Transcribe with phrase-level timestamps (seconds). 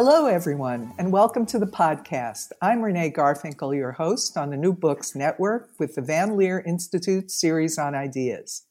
[0.00, 2.52] Hello, everyone, and welcome to the podcast.
[2.62, 7.32] I'm Renee Garfinkel, your host on the New Books Network with the Van Leer Institute
[7.32, 8.64] series on ideas.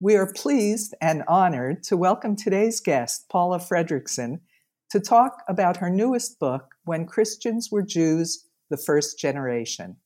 [0.00, 4.40] We are pleased and honored to welcome today's guest, Paula Fredriksen,
[4.88, 9.96] to talk about her newest book, When Christians Were Jews, the First Generation.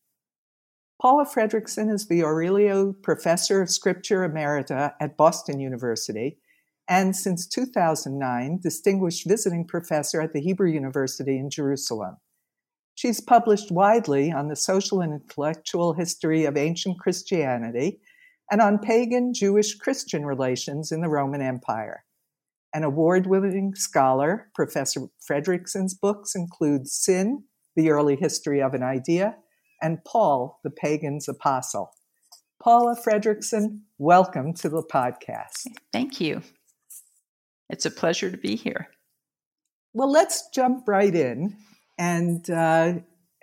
[1.00, 6.38] Paula Fredriksen is the Aurelio Professor of Scripture Emerita at Boston University
[6.88, 12.16] and since 2009, Distinguished Visiting Professor at the Hebrew University in Jerusalem.
[12.94, 18.00] She's published widely on the social and intellectual history of ancient Christianity
[18.50, 22.04] and on pagan Jewish Christian relations in the Roman Empire.
[22.74, 27.44] An award winning scholar, Professor Fredriksen's books include Sin,
[27.76, 29.36] The Early History of an Idea,
[29.80, 31.90] and Paul, the Pagan's Apostle.
[32.62, 35.66] Paula Fredriksen, welcome to the podcast.
[35.92, 36.42] Thank you.
[37.70, 38.88] It's a pleasure to be here.
[39.92, 41.56] Well, let's jump right in
[41.98, 42.94] and uh,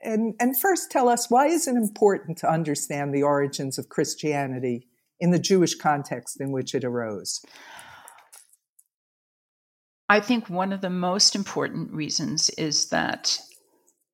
[0.04, 4.88] and and first tell us why is it important to understand the origins of Christianity
[5.22, 7.46] in the Jewish context in which it arose.
[10.10, 13.40] I think one of the most important reasons is that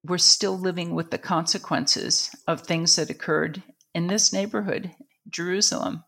[0.04, 3.64] we're still living with the consequences of things that occurred
[3.96, 4.92] in this neighborhood,
[5.28, 6.04] Jerusalem,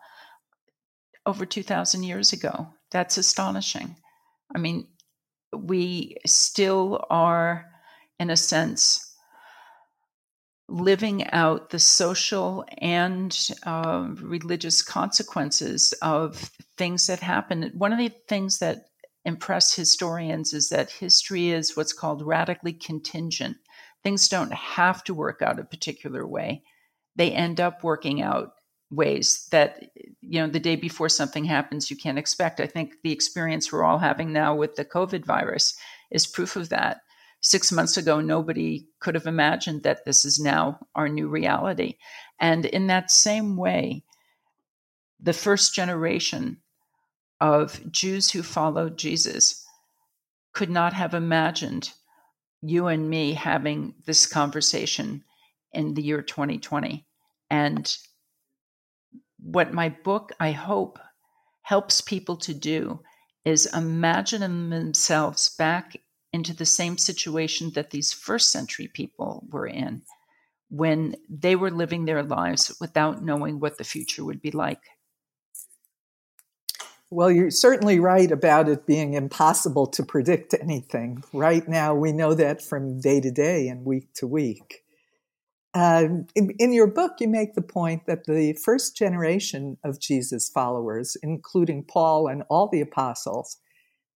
[1.25, 2.67] over 2,000 years ago.
[2.91, 3.95] That's astonishing.
[4.53, 4.87] I mean,
[5.55, 7.65] we still are,
[8.19, 9.05] in a sense,
[10.67, 17.72] living out the social and uh, religious consequences of things that happen.
[17.75, 18.85] One of the things that
[19.25, 23.57] impress historians is that history is what's called radically contingent.
[24.03, 26.63] Things don't have to work out a particular way,
[27.16, 28.53] they end up working out
[28.91, 29.91] ways that
[30.22, 32.59] you know the day before something happens you can't expect.
[32.59, 35.77] I think the experience we're all having now with the covid virus
[36.11, 37.01] is proof of that.
[37.41, 41.97] Six months ago nobody could have imagined that this is now our new reality.
[42.39, 44.03] And in that same way
[45.19, 46.57] the first generation
[47.41, 49.66] of jews who followed jesus
[50.53, 51.91] could not have imagined
[52.61, 55.23] you and me having this conversation
[55.73, 57.05] in the year 2020
[57.49, 57.97] and
[59.41, 61.00] what my book, I hope,
[61.61, 63.01] helps people to do
[63.45, 65.97] is imagine themselves back
[66.33, 70.01] into the same situation that these first century people were in
[70.69, 74.81] when they were living their lives without knowing what the future would be like.
[77.11, 81.23] Well, you're certainly right about it being impossible to predict anything.
[81.33, 84.83] Right now, we know that from day to day and week to week.
[85.74, 90.50] Uh, in, in, your book, you make the point that the first generation of Jesus
[90.50, 93.57] followers, including Paul and all the apostles,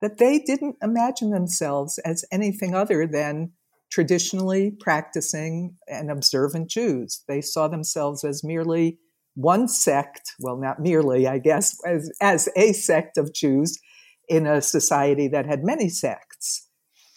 [0.02, 3.52] that they didn't imagine themselves as anything other than
[3.92, 7.24] traditionally practicing and observant Jews.
[7.28, 8.98] They saw themselves as merely
[9.36, 13.80] one sect, well, not merely, I guess, as, as a sect of Jews
[14.28, 16.68] in a society that had many sects.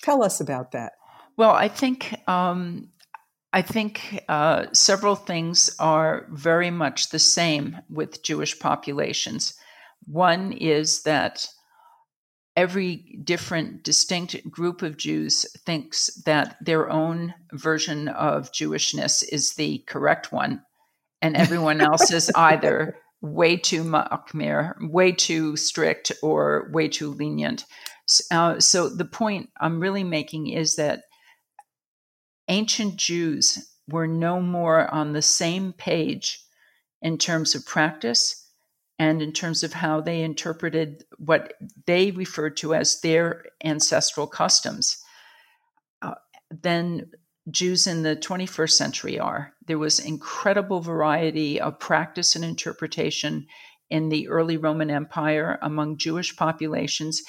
[0.03, 0.93] Tell us about that.
[1.37, 2.89] Well, I think um,
[3.53, 9.55] I think uh, several things are very much the same with Jewish populations.
[10.07, 11.49] One is that
[12.57, 19.79] every different, distinct group of Jews thinks that their own version of Jewishness is the
[19.87, 20.63] correct one,
[21.23, 27.65] and everyone else is either way too machmir, way too strict, or way too lenient.
[28.31, 31.03] Uh, so the point I'm really making is that
[32.49, 36.41] ancient Jews were no more on the same page
[37.03, 38.47] in terms of practice
[38.99, 41.53] and in terms of how they interpreted what
[41.87, 44.97] they referred to as their ancestral customs
[46.03, 46.15] uh,
[46.51, 47.11] than
[47.51, 49.53] Jews in the 21st century are.
[49.67, 53.47] There was incredible variety of practice and interpretation
[53.89, 57.23] in the early Roman Empire among Jewish populations,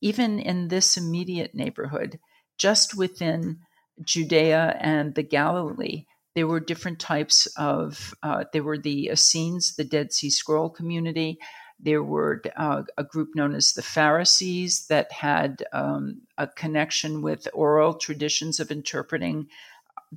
[0.00, 2.20] even in this immediate neighborhood,
[2.56, 3.58] just within
[4.02, 6.04] Judea and the Galilee,
[6.34, 11.38] there were different types of, uh, there were the Essenes, the Dead Sea Scroll community.
[11.78, 17.48] There were uh, a group known as the Pharisees that had um, a connection with
[17.52, 19.48] oral traditions of interpreting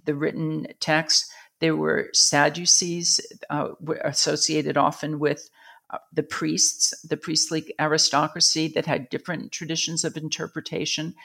[0.06, 1.32] the written text.
[1.60, 3.20] There were Sadducees
[3.50, 3.70] uh,
[4.04, 5.50] associated often with
[5.90, 11.16] uh, the priests, the priestly aristocracy that had different traditions of interpretation.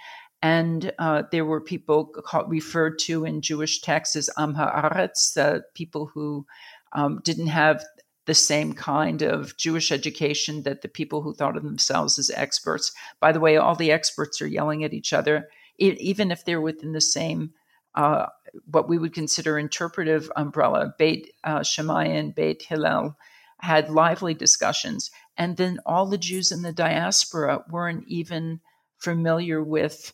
[0.42, 6.06] And uh, there were people called, referred to in Jewish texts as Am Haaretz, people
[6.06, 6.46] who
[6.92, 7.84] um, didn't have
[8.26, 12.92] the same kind of Jewish education that the people who thought of themselves as experts.
[13.20, 15.48] By the way, all the experts are yelling at each other,
[15.78, 17.52] it, even if they're within the same,
[17.94, 18.26] uh,
[18.70, 20.94] what we would consider interpretive umbrella.
[20.98, 23.16] Beit uh, Shammai and Beit Hillel
[23.58, 25.10] had lively discussions.
[25.36, 28.60] And then all the Jews in the diaspora weren't even
[28.98, 30.12] familiar with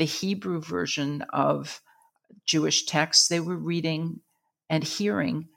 [0.00, 1.82] the Hebrew version of
[2.46, 3.28] Jewish texts.
[3.28, 4.20] They were reading
[4.70, 5.48] and hearing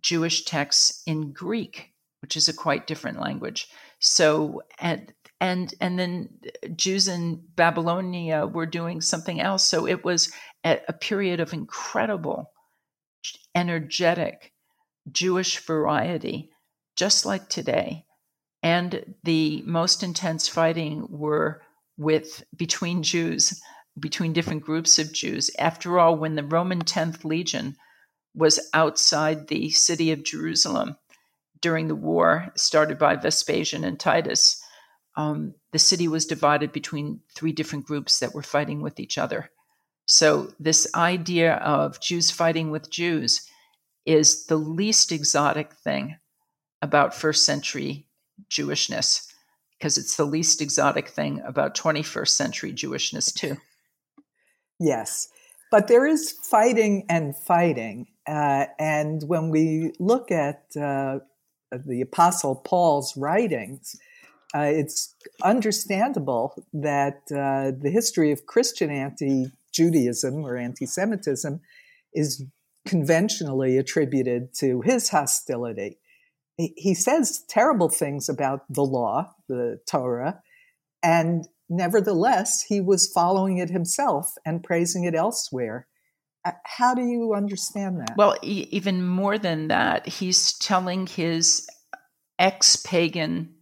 [0.00, 3.68] Jewish texts in Greek, which is a quite different language.
[4.00, 6.28] So and and and then
[6.74, 9.64] Jews in Babylonia were doing something else.
[9.64, 10.32] So it was
[10.64, 12.50] a, a period of incredible,
[13.54, 14.52] energetic
[15.12, 16.50] Jewish variety,
[16.96, 18.06] just like today.
[18.60, 21.62] And the most intense fighting were
[21.96, 23.60] with between Jews,
[23.98, 25.50] between different groups of Jews.
[25.58, 27.76] After all, when the Roman 10th Legion
[28.34, 30.96] was outside the city of Jerusalem
[31.64, 34.62] during the war started by Vespasian and Titus.
[35.16, 39.48] Um, the city was divided between three different groups that were fighting with each other.
[40.06, 43.48] So, this idea of Jews fighting with Jews
[44.04, 46.18] is the least exotic thing
[46.82, 48.06] about first century
[48.50, 49.26] Jewishness,
[49.78, 53.56] because it's the least exotic thing about 21st century Jewishness, too.
[54.80, 55.28] Yes.
[55.70, 58.06] But there is fighting and fighting.
[58.26, 61.18] Uh, and when we look at uh,
[61.72, 63.96] the Apostle Paul's writings,
[64.54, 71.60] uh, it's understandable that uh, the history of Christian anti Judaism or anti Semitism
[72.12, 72.44] is
[72.86, 75.98] conventionally attributed to his hostility.
[76.56, 80.40] He says terrible things about the law, the Torah,
[81.02, 85.86] and nevertheless, he was following it himself and praising it elsewhere.
[86.44, 88.14] Uh, how do you understand that?
[88.16, 91.66] Well, e- even more than that, he's telling his
[92.38, 93.54] ex pagan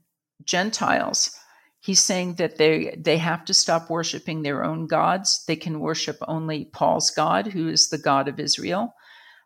[0.44, 1.36] Gentiles,
[1.80, 5.44] he's saying that they, they have to stop worshiping their own gods.
[5.46, 8.94] They can worship only Paul's God, who is the God of Israel.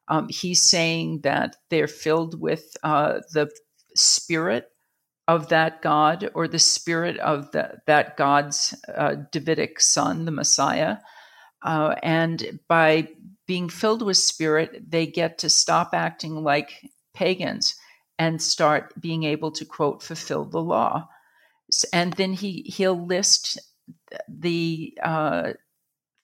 [0.09, 3.51] Um, he's saying that they're filled with uh, the
[3.97, 4.69] spirit
[5.29, 10.99] of that God or the spirit of the, that God's uh, Davidic son, the Messiah.
[11.63, 13.09] Uh, and by
[13.47, 17.75] being filled with spirit, they get to stop acting like pagans
[18.19, 21.09] and start being able to quote fulfill the law.
[21.93, 23.59] And then he he'll list
[24.29, 25.53] the uh,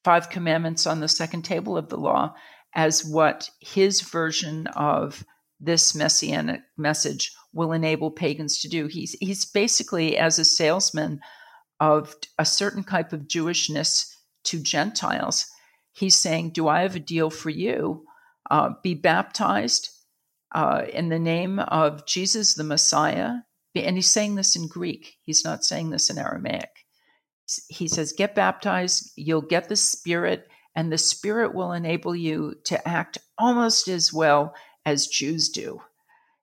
[0.05, 2.35] five commandments on the second table of the law
[2.75, 5.25] as what his version of
[5.61, 8.87] this messianic message will enable pagans to do.
[8.87, 11.21] He's he's basically as a salesman
[11.81, 14.15] of a certain type of Jewishness
[14.45, 15.47] to Gentiles.
[15.93, 18.05] He's saying, Do I have a deal for you?
[18.51, 19.91] Uh, be baptized
[20.55, 23.39] uh, in the name of Jesus the Messiah.
[23.75, 26.71] And he's saying this in Greek, he's not saying this in Aramaic.
[27.69, 32.87] He says, Get baptized, you'll get the Spirit, and the Spirit will enable you to
[32.87, 35.81] act almost as well as Jews do.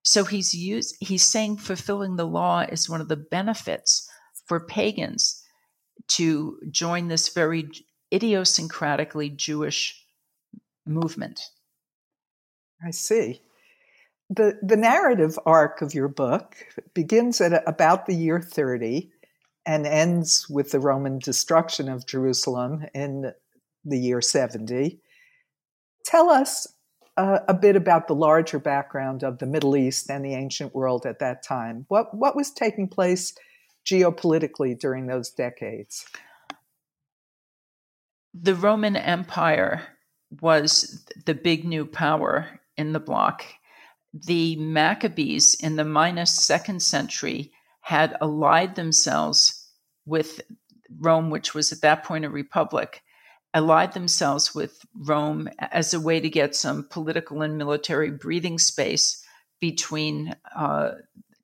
[0.03, 4.09] So he's used, he's saying fulfilling the law is one of the benefits
[4.47, 5.43] for pagans
[6.09, 7.69] to join this very
[8.11, 10.05] idiosyncratically Jewish
[10.85, 11.41] movement.
[12.85, 13.41] I see.
[14.29, 16.55] The, the narrative arc of your book
[16.93, 19.11] begins at about the year 30
[19.65, 23.33] and ends with the Roman destruction of Jerusalem in
[23.83, 24.99] the year 70.
[26.05, 26.67] Tell us
[27.19, 31.05] uh, a bit about the larger background of the Middle East and the ancient world
[31.05, 31.85] at that time.
[31.87, 33.33] What, what was taking place
[33.85, 36.05] geopolitically during those decades?
[38.33, 39.87] the Roman Empire
[40.41, 43.43] was the big new power in the block.
[44.13, 49.67] The Maccabees in the minus second century had allied themselves
[50.05, 50.41] with
[50.99, 53.03] Rome, which was at that point a republic,
[53.53, 59.23] allied themselves with Rome as a way to get some political and military breathing space
[59.59, 60.91] between uh,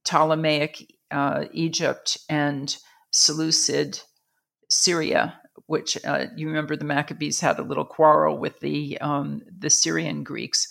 [0.04, 2.76] Ptolemaic uh, Egypt and
[3.12, 4.00] Seleucid
[4.70, 9.70] Syria which uh, you remember the Maccabees had a little quarrel with the um, the
[9.70, 10.68] Syrian Greeks,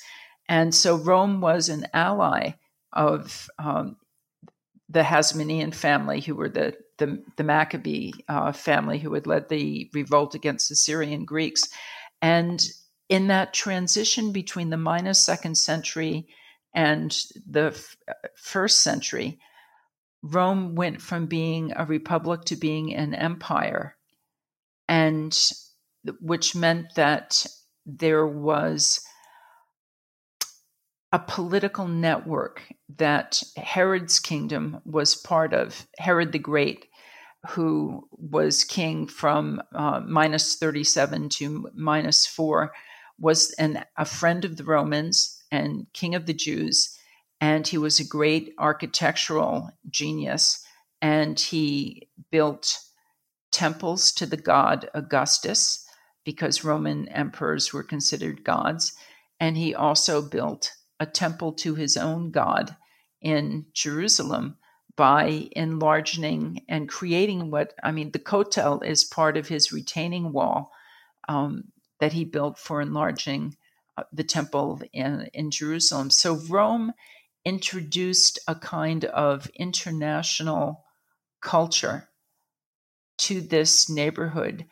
[0.49, 2.53] and so Rome was an ally
[2.93, 3.97] of um,
[4.89, 9.91] the Hasmonean family, who were the the, the Maccabee uh, family who had led the
[9.93, 11.69] revolt against the Syrian Greeks,
[12.23, 12.65] and
[13.09, 16.27] in that transition between the minus second century
[16.75, 17.97] and the f-
[18.37, 19.39] first century,
[20.23, 23.97] Rome went from being a republic to being an empire,
[24.89, 25.39] and
[26.21, 27.47] which meant that
[27.87, 29.05] there was
[31.15, 32.61] a political network
[32.97, 35.87] that Herod's kingdom was part of.
[35.99, 36.87] Herod the Great,
[37.51, 42.73] who was king from uh, minus 37 to minus 4,
[43.17, 46.99] was an, a friend of the Romans and king of the Jews.
[47.41, 50.67] And he was a great architectural genius.
[51.01, 52.77] And he built
[53.53, 55.87] temples to the god Augustus
[56.25, 58.95] because Roman emperors were considered gods.
[59.39, 60.73] And he also built
[61.05, 62.75] a temple to his own God
[63.21, 64.57] in Jerusalem
[64.97, 70.73] by enlarging and creating what I mean, the Kotel is part of his retaining wall
[71.29, 71.65] um,
[72.01, 73.55] that he built for enlarging
[73.99, 76.09] uh, the temple in, in Jerusalem.
[76.09, 76.95] So Rome
[77.45, 80.85] introduced a kind of international
[81.43, 82.09] culture
[83.19, 84.65] to this neighborhood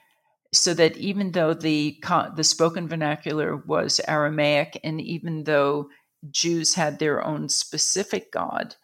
[0.54, 1.98] so that even though the
[2.36, 5.88] the spoken vernacular was Aramaic and even though
[6.30, 8.76] Jews had their own specific God,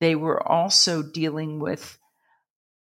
[0.00, 1.98] they were also dealing with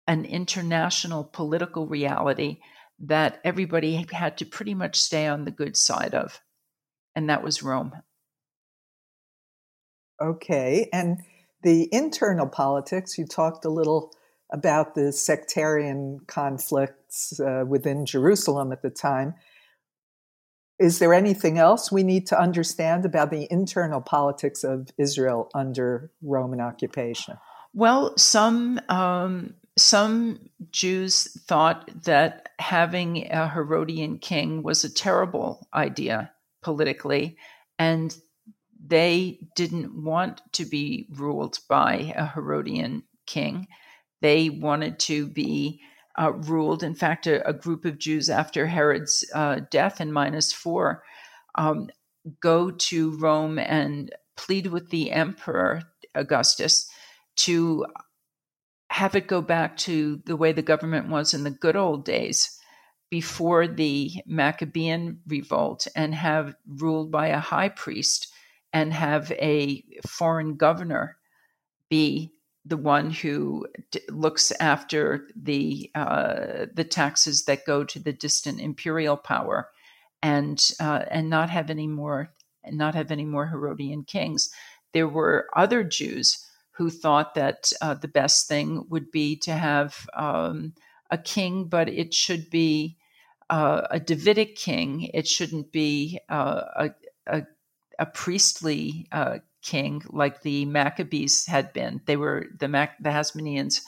[0.08, 2.60] an international political reality
[3.00, 6.42] that everybody had to pretty much stay on the good side of,
[7.16, 7.94] and that was Rome.
[10.22, 10.88] Okay.
[10.94, 11.22] And
[11.64, 14.14] the internal politics, you talked a little
[14.52, 19.34] about the sectarian conflicts uh, within Jerusalem at the time.
[20.82, 26.12] Is there anything else we need to understand about the internal politics of Israel under
[26.24, 27.38] Roman occupation?
[27.76, 36.32] Well, some um, some Jews thought that having a Herodian king was a terrible idea
[36.64, 37.38] politically,
[37.78, 38.18] and
[38.84, 43.68] they didn't want to be ruled by a Herodian king.
[44.22, 45.82] They wanted to be
[46.18, 46.84] uh, ruled.
[46.84, 51.03] In fact, a, a, group of Jews after Herod's uh, death in minus four
[51.56, 51.89] um,
[52.39, 55.84] go to Rome and plead with the emperor
[56.15, 56.89] Augustus
[57.38, 57.86] to
[58.89, 62.60] have it go back to the way the government was in the good old days
[63.10, 68.34] before the Maccabean revolt and have ruled by a high priest
[68.74, 71.18] and have a foreign governor
[71.89, 72.32] be
[72.65, 78.60] the one who d- looks after the uh, the taxes that go to the distant
[78.60, 79.70] imperial power,
[80.22, 82.34] and uh, and not have any more
[82.70, 84.51] not have any more Herodian kings.
[84.94, 90.08] There were other Jews who thought that uh, the best thing would be to have
[90.13, 90.74] um,
[91.10, 92.98] a king, but it should be
[93.50, 95.10] uh, a Davidic king.
[95.13, 96.89] It shouldn't be uh, a,
[97.27, 97.44] a,
[98.00, 102.01] a priestly uh, king like the Maccabees had been.
[102.06, 103.82] They were the Mac- the Hasmoneans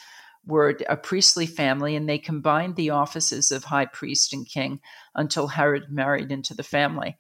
[0.46, 4.82] were a priestly family, and they combined the offices of high priest and king
[5.16, 7.18] until Herod married into the family.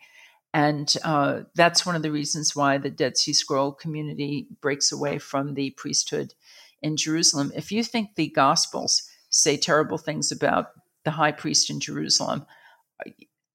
[0.54, 5.18] And uh, that's one of the reasons why the Dead Sea Scroll community breaks away
[5.18, 6.34] from the priesthood
[6.82, 7.52] in Jerusalem.
[7.56, 10.68] If you think the Gospels say terrible things about
[11.06, 12.46] the high priest in Jerusalem,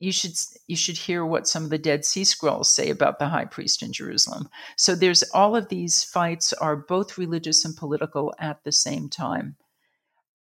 [0.00, 0.33] you should
[0.67, 3.83] you should hear what some of the Dead Sea Scrolls say about the high priest
[3.83, 4.49] in Jerusalem.
[4.76, 9.57] So there's all of these fights are both religious and political at the same time.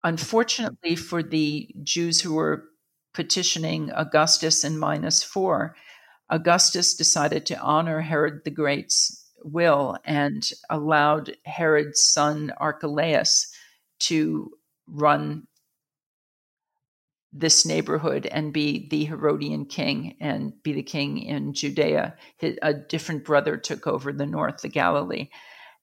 [0.04, 2.64] Unfortunately for the Jews who were
[3.14, 5.76] petitioning Augustus in minus four,
[6.30, 13.52] Augustus decided to honor Herod the Great's will and allowed Herod's son Archelaus
[14.00, 14.50] to
[14.86, 15.46] run
[17.32, 22.14] this neighborhood and be the Herodian king and be the king in Judea.
[22.60, 25.28] a different brother took over the north, the Galilee.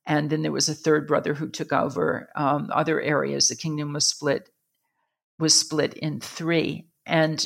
[0.05, 3.47] And then there was a third brother who took over um, other areas.
[3.47, 4.49] The kingdom was split
[5.39, 6.85] was split in three.
[7.05, 7.45] And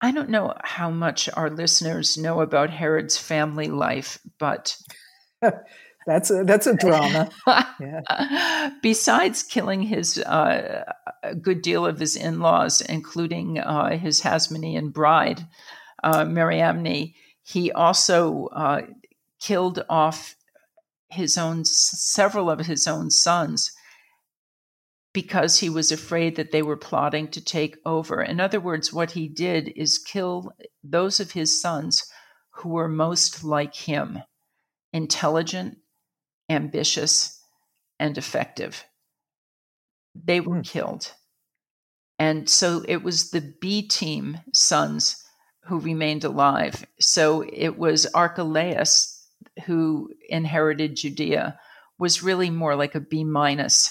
[0.00, 4.76] I don't know how much our listeners know about Herod's family life, but
[6.06, 7.30] That's a that's a drama.
[7.46, 8.70] yeah.
[8.82, 10.84] Besides killing his uh,
[11.22, 15.46] a good deal of his in laws, including uh, his Hasmonean bride,
[16.04, 18.82] uh, Mariamne, he also uh,
[19.40, 20.36] killed off
[21.10, 23.72] his own several of his own sons
[25.12, 28.22] because he was afraid that they were plotting to take over.
[28.22, 30.52] In other words, what he did is kill
[30.84, 32.04] those of his sons
[32.50, 34.18] who were most like him
[34.92, 35.78] intelligent,
[36.48, 37.40] ambitious,
[37.98, 38.84] and effective.
[40.14, 40.66] They were mm.
[40.66, 41.12] killed.
[42.18, 45.22] And so it was the B team sons
[45.64, 46.86] who remained alive.
[47.00, 49.16] So it was Archelaus
[49.64, 51.58] who inherited Judea,
[51.98, 53.90] was really more like a B minus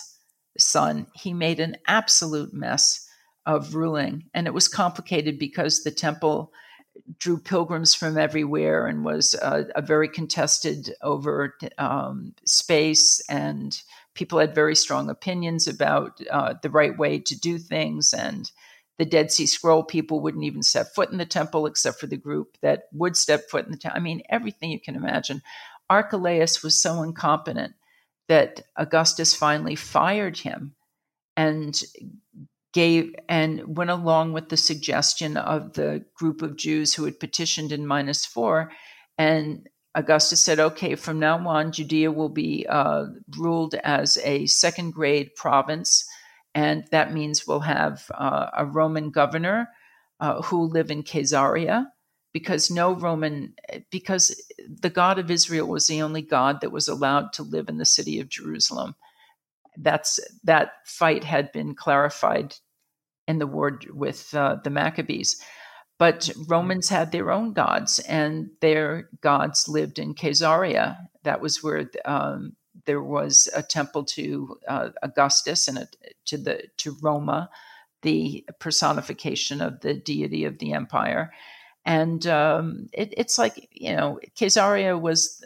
[0.58, 1.08] son.
[1.14, 3.06] He made an absolute mess
[3.46, 4.30] of ruling.
[4.34, 6.52] And it was complicated because the temple
[7.20, 13.22] drew pilgrims from everywhere and was a, a very contested over um, space.
[13.30, 13.80] And
[14.14, 18.14] people had very strong opinions about uh, the right way to do things.
[18.14, 18.52] And
[18.98, 22.18] the dead sea scroll people wouldn't even step foot in the temple except for the
[22.18, 25.42] group that would step foot in the temple i mean everything you can imagine.
[25.90, 27.74] Archelaus was so incompetent
[28.28, 30.74] that augustus finally fired him
[31.38, 31.84] and
[32.76, 37.72] gave and went along with the suggestion of the group of Jews who had petitioned
[37.72, 38.70] in minus four.
[39.18, 43.06] And Augustus said, okay, from now on, Judea will be uh,
[43.38, 46.06] ruled as a second grade province.
[46.54, 49.70] And that means we'll have uh, a Roman governor
[50.20, 51.90] uh, who live in Caesarea
[52.34, 53.54] because no Roman,
[53.90, 54.36] because
[54.68, 57.86] the God of Israel was the only God that was allowed to live in the
[57.86, 58.96] city of Jerusalem.
[59.78, 62.56] That's that fight had been clarified
[63.28, 65.42] in the war with uh, the Maccabees.
[65.98, 66.30] But.
[66.48, 70.98] Romans had their own gods, and their gods lived in Caesarea.
[71.24, 75.88] That was where um, there was a temple to uh, Augustus and a,
[76.26, 77.50] to the to Roma,
[78.02, 81.32] the personification of the deity of the empire.
[81.86, 85.44] And um, it, it's like you know, Caesarea was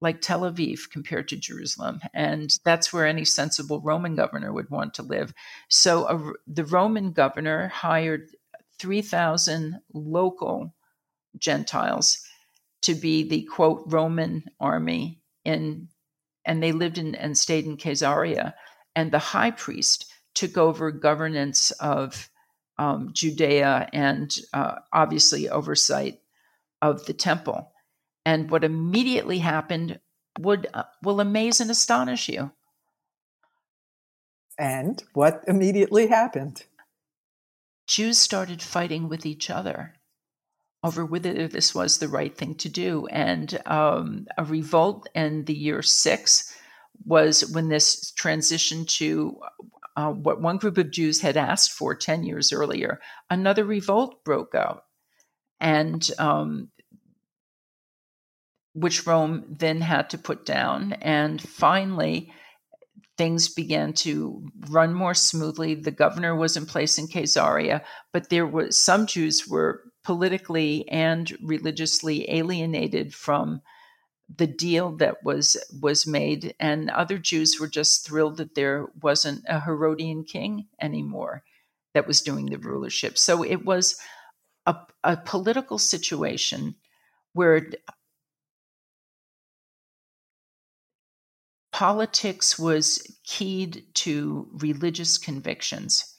[0.00, 2.00] like Tel Aviv compared to Jerusalem.
[2.14, 5.32] And that's where any sensible Roman governor would want to live.
[5.68, 8.30] So a, the Roman governor hired
[8.78, 10.72] 3,000 local
[11.36, 12.22] Gentiles
[12.82, 15.88] to be the quote Roman army in,
[16.44, 18.54] and they lived in and stayed in Caesarea.
[18.94, 22.30] And the high priest took over governance of
[22.78, 26.20] um, Judea and uh, obviously oversight
[26.80, 27.72] of the temple
[28.28, 30.00] and what immediately happened
[30.38, 32.50] would uh, will amaze and astonish you.
[34.58, 36.64] And what immediately happened?
[37.86, 39.94] Jews started fighting with each other
[40.84, 43.06] over whether this was the right thing to do.
[43.06, 46.54] And um, a revolt in the year six
[47.06, 49.40] was when this transition to
[49.96, 53.00] uh, what one group of Jews had asked for 10 years earlier.
[53.30, 54.82] Another revolt broke out.
[55.60, 56.68] And um,
[58.80, 60.94] which Rome then had to put down.
[60.94, 62.32] And finally,
[63.16, 65.74] things began to run more smoothly.
[65.74, 71.36] The governor was in place in Caesarea, but there were some Jews were politically and
[71.42, 73.60] religiously alienated from
[74.34, 79.44] the deal that was was made, and other Jews were just thrilled that there wasn't
[79.48, 81.42] a Herodian king anymore
[81.94, 83.16] that was doing the rulership.
[83.18, 83.96] So it was
[84.66, 86.74] a, a political situation
[87.32, 87.70] where
[91.78, 96.12] politics was keyed to religious convictions.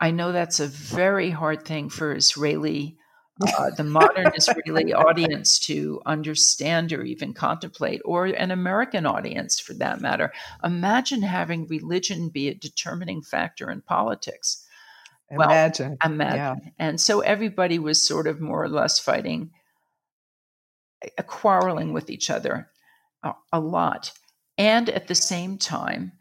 [0.00, 2.98] I know that's a very hard thing for Israeli,
[3.40, 9.74] uh, the modern Israeli audience to understand or even contemplate, or an American audience for
[9.74, 10.32] that matter.
[10.64, 14.66] Imagine having religion be a determining factor in politics.
[15.30, 15.98] Imagine.
[16.02, 16.62] Well, imagine.
[16.64, 16.70] Yeah.
[16.80, 19.52] And so everybody was sort of more or less fighting,
[21.16, 22.70] uh, quarreling with each other
[23.22, 24.10] a, a lot.
[24.60, 26.12] And at the same time,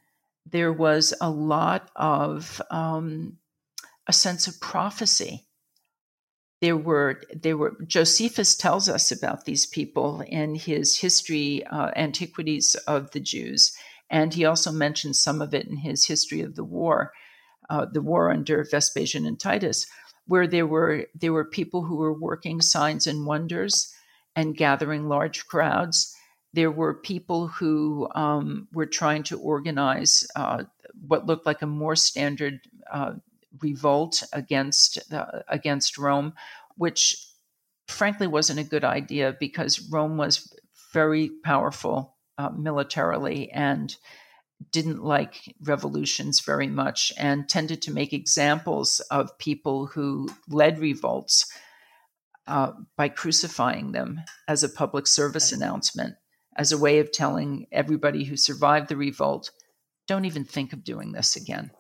[0.46, 3.38] there was a lot of um,
[4.08, 5.46] a sense of prophecy.
[6.62, 12.76] There were there were Josephus tells us about these people in his history uh, antiquities
[12.88, 13.74] of the Jews,
[14.10, 17.12] and he also mentions some of it in his history of the war,
[17.70, 19.86] uh, the war under Vespasian and Titus,
[20.28, 23.94] where there were there were people who were working signs and wonders
[24.34, 26.16] and gathering large crowds
[26.54, 30.64] there were people who um, were trying to organize uh,
[31.08, 33.14] what looked like a more standard uh,
[33.62, 36.34] revolt against uh, against Rome,
[36.76, 37.16] which
[37.88, 40.54] frankly wasn't a good idea because Rome was
[40.94, 43.96] very powerful uh, militarily and
[44.72, 51.52] didn't like revolutions very much and tended to make examples of people who led revolts
[52.48, 56.16] uh, by crucifying them as a public service announcement
[56.60, 59.50] as a way of telling everybody who survived the revolt,
[60.08, 61.72] don't even think of doing this again.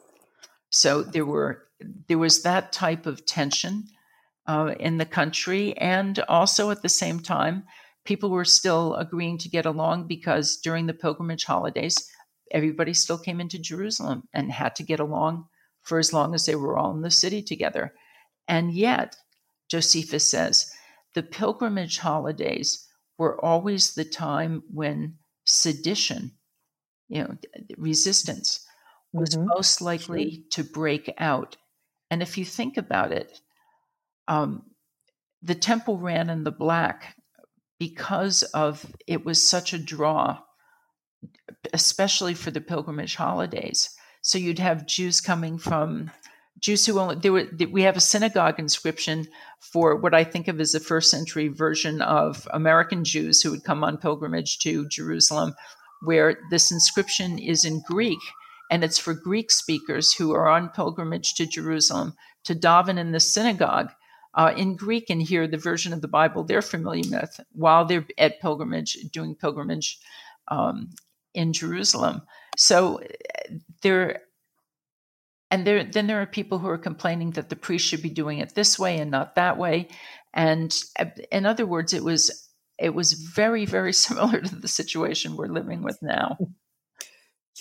[0.69, 1.65] So there were
[2.07, 3.85] there was that type of tension
[4.47, 7.63] uh, in the country, and also at the same time,
[8.05, 12.09] people were still agreeing to get along because during the pilgrimage holidays,
[12.51, 15.45] everybody still came into Jerusalem and had to get along
[15.81, 17.93] for as long as they were all in the city together.
[18.47, 19.17] And yet,
[19.69, 20.71] Josephus says,
[21.15, 22.88] the pilgrimage holidays
[23.19, 26.31] were always the time when sedition,
[27.09, 27.37] you know,
[27.77, 28.65] resistance
[29.13, 29.47] was mm-hmm.
[29.47, 30.43] most likely sure.
[30.51, 31.57] to break out.
[32.09, 33.39] And if you think about it,
[34.27, 34.63] um,
[35.43, 37.15] the temple ran in the black
[37.77, 40.39] because of it was such a draw,
[41.73, 43.89] especially for the pilgrimage holidays.
[44.21, 46.11] So you'd have Jews coming from
[46.59, 49.27] Jews who only there were we have a synagogue inscription
[49.59, 53.63] for what I think of as a first century version of American Jews who would
[53.63, 55.53] come on pilgrimage to Jerusalem,
[56.01, 58.19] where this inscription is in Greek
[58.69, 63.19] and it's for Greek speakers who are on pilgrimage to Jerusalem to daven in the
[63.19, 63.89] synagogue
[64.35, 68.05] uh, in Greek and hear the version of the Bible they're familiar with while they're
[68.17, 69.99] at pilgrimage, doing pilgrimage
[70.49, 70.89] um,
[71.33, 72.21] in Jerusalem.
[72.55, 73.01] So
[73.81, 74.21] there,
[75.51, 78.39] and there, then there are people who are complaining that the priest should be doing
[78.39, 79.87] it this way and not that way.
[80.33, 85.35] And uh, in other words, it was it was very very similar to the situation
[85.35, 86.37] we're living with now.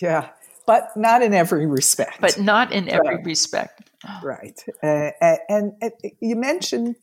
[0.00, 0.28] Yeah,
[0.66, 2.20] but not in every respect.
[2.20, 3.24] But not in every right.
[3.24, 3.90] respect.
[4.22, 4.62] Right.
[4.82, 5.10] Uh,
[5.48, 6.96] and, and, you mentioned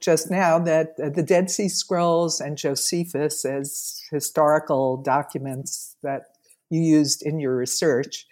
[0.00, 6.24] just now that uh, the Dead Sea Scrolls and Josephus as historical documents that
[6.70, 8.26] you used in your research,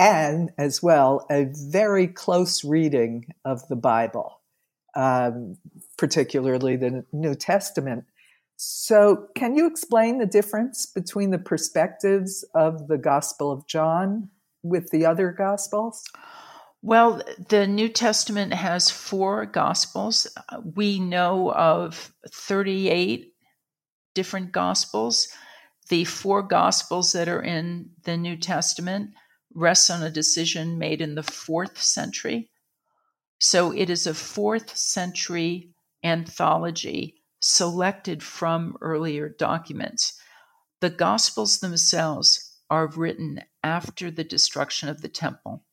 [0.00, 4.40] and as well a very close reading of the Bible,
[4.96, 5.58] um,
[5.98, 8.04] particularly the New Testament.
[8.56, 14.30] So, can you explain the difference between the perspectives of the Gospel of John
[14.62, 16.02] with the other Gospels?
[16.82, 20.26] Well, the New Testament has four Gospels.
[20.76, 23.34] We know of 38
[24.14, 25.28] different Gospels.
[25.90, 29.10] The four Gospels that are in the New Testament
[29.54, 32.50] rest on a decision made in the fourth century.
[33.38, 35.70] So it is a fourth century
[36.04, 40.18] anthology selected from earlier documents.
[40.80, 45.64] The Gospels themselves are written after the destruction of the temple.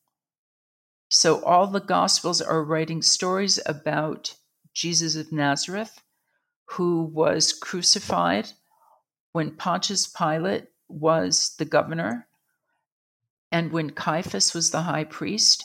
[1.10, 4.34] So all the Gospels are writing stories about
[4.74, 6.02] Jesus of Nazareth,
[6.66, 8.50] who was crucified
[9.32, 12.27] when Pontius Pilate was the governor
[13.50, 15.64] and when Caiaphas was the high priest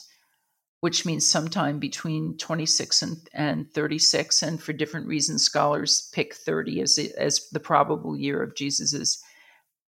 [0.84, 4.44] which means sometime between 26 and, and 36.
[4.44, 9.24] And for different reasons, scholars pick 30 as, as the probable year of Jesus's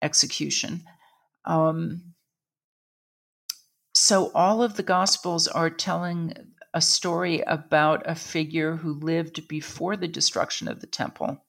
[0.04, 0.84] execution.
[1.44, 2.14] Um,
[3.96, 6.34] so all of the Gospels are telling
[6.76, 11.44] a story about a figure who lived before the destruction of the temple.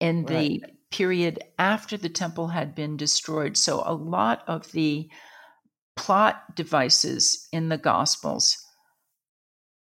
[0.00, 0.77] In the right.
[0.90, 3.56] Period after the temple had been destroyed.
[3.56, 5.08] So a lot of the
[5.96, 8.56] plot devices in the Gospels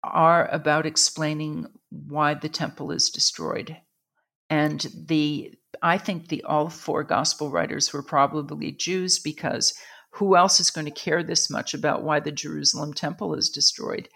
[0.04, 3.78] are about explaining why the temple is destroyed.
[4.50, 9.74] And the I think the all four gospel writers were probably Jews because
[10.12, 14.08] who else is going to care this much about why the Jerusalem temple is destroyed?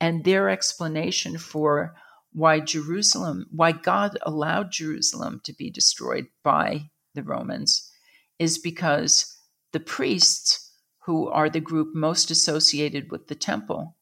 [0.00, 1.96] And their explanation for
[2.32, 7.90] why Jerusalem, why God allowed Jerusalem to be destroyed by the Romans
[8.38, 9.36] is because
[9.72, 10.72] the priests
[11.04, 13.96] who are the group most associated with the temple,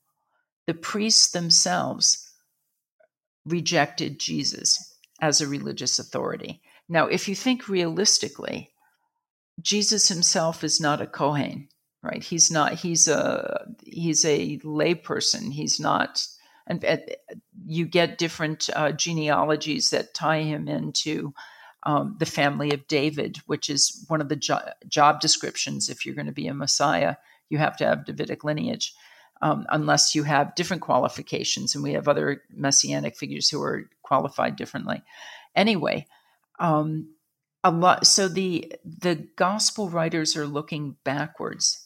[0.66, 2.32] the priests themselves
[3.44, 6.60] rejected Jesus as a religious authority.
[6.88, 8.70] Now, if you think realistically,
[9.60, 11.68] Jesus himself is not a Kohen,
[12.02, 12.22] right?
[12.22, 12.74] He's not.
[12.74, 15.52] He's a he's a layperson.
[15.52, 16.26] He's not.
[16.66, 16.84] And
[17.64, 21.32] you get different uh, genealogies that tie him into
[21.84, 25.88] um, the family of David, which is one of the jo- job descriptions.
[25.88, 27.16] If you're going to be a Messiah,
[27.48, 28.92] you have to have Davidic lineage,
[29.40, 31.74] um, unless you have different qualifications.
[31.74, 35.02] And we have other messianic figures who are qualified differently.
[35.54, 36.06] Anyway,
[36.58, 37.10] um,
[37.62, 38.06] a lot.
[38.06, 41.85] So the the gospel writers are looking backwards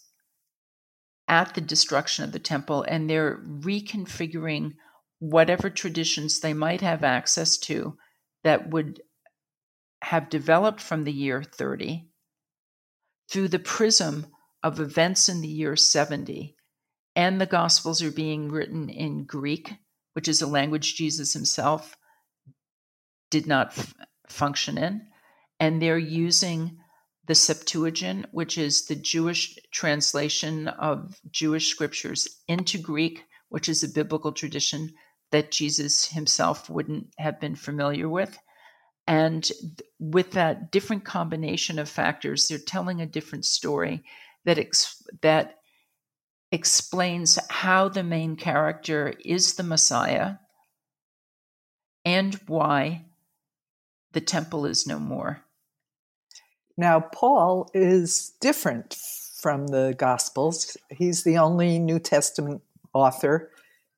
[1.31, 4.73] at the destruction of the temple, and they're reconfiguring
[5.21, 7.97] whatever traditions they might have access to
[8.43, 9.01] that would
[10.03, 12.09] have developed from the year 30
[13.31, 14.27] through the prism
[14.65, 16.57] of events in the year 70.
[17.15, 19.75] And the Gospels are being written in Greek,
[20.15, 21.97] which is a language Jesus himself
[23.31, 23.95] did not f-
[24.29, 25.07] function in.
[25.61, 26.80] And they're using
[27.31, 33.89] the Septuagint, which is the Jewish translation of Jewish scriptures into Greek, which is a
[33.89, 34.91] biblical tradition
[35.31, 38.37] that Jesus himself wouldn't have been familiar with
[39.07, 39.51] And
[39.99, 44.05] with that different combination of factors, they're telling a different story
[44.45, 45.57] that ex- that
[46.53, 50.37] explains how the main character is the Messiah
[52.05, 53.07] and why
[54.13, 55.45] the temple is no more.
[56.77, 58.97] Now, Paul is different
[59.41, 60.77] from the Gospels.
[60.91, 63.51] He's the only New Testament author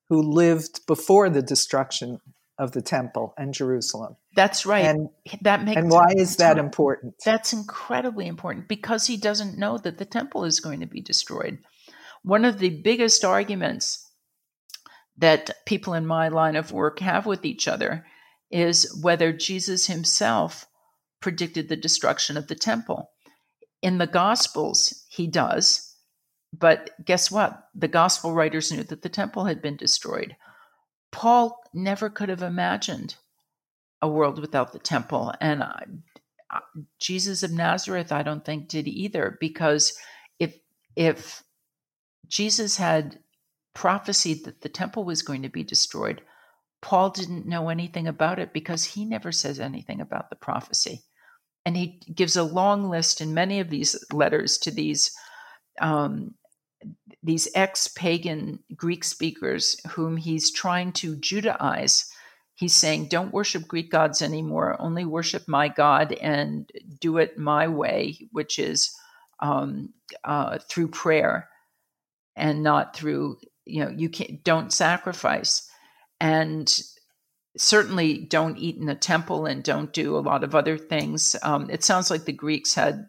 [0.08, 2.20] who lived before the destruction
[2.58, 4.16] of the temple and Jerusalem.
[4.36, 4.84] That's right.
[4.84, 5.08] And
[5.40, 7.14] that makes And why is that important?
[7.24, 11.58] That's incredibly important because he doesn't know that the temple is going to be destroyed.
[12.22, 14.08] One of the biggest arguments
[15.16, 18.06] that people in my line of work have with each other
[18.50, 20.66] is whether Jesus himself
[21.22, 23.10] predicted the destruction of the temple.
[23.80, 25.96] In the Gospels, he does,
[26.52, 27.68] but guess what?
[27.74, 30.36] The Gospel writers knew that the temple had been destroyed.
[31.10, 33.16] Paul never could have imagined
[34.02, 35.32] a world without the temple.
[35.40, 35.62] And
[36.98, 39.96] Jesus of Nazareth, I don't think did either, because
[40.38, 40.54] if
[40.96, 41.42] if
[42.28, 43.18] Jesus had
[43.74, 46.20] prophesied that the temple was going to be destroyed,
[46.82, 51.02] Paul didn't know anything about it because he never says anything about the prophecy.
[51.64, 55.10] And he gives a long list in many of these letters to these
[55.80, 56.34] um,
[57.22, 62.08] these ex-pagan Greek speakers whom he's trying to Judaize.
[62.54, 64.76] He's saying, "Don't worship Greek gods anymore.
[64.80, 66.70] Only worship my God and
[67.00, 68.90] do it my way, which is
[69.40, 69.92] um,
[70.24, 71.48] uh, through prayer
[72.36, 75.68] and not through you know you can't don't sacrifice
[76.20, 76.80] and
[77.56, 81.36] certainly don't eat in a temple and don't do a lot of other things.
[81.42, 83.06] Um, it sounds like the Greeks had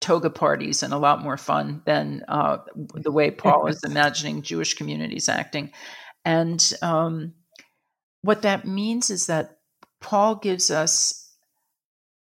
[0.00, 2.58] toga parties and a lot more fun than uh,
[2.94, 5.72] the way Paul is imagining Jewish communities acting.
[6.24, 7.34] And um,
[8.22, 9.58] what that means is that
[10.00, 11.32] Paul gives us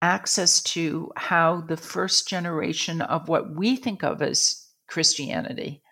[0.01, 5.83] access to how the first generation of what we think of as Christianity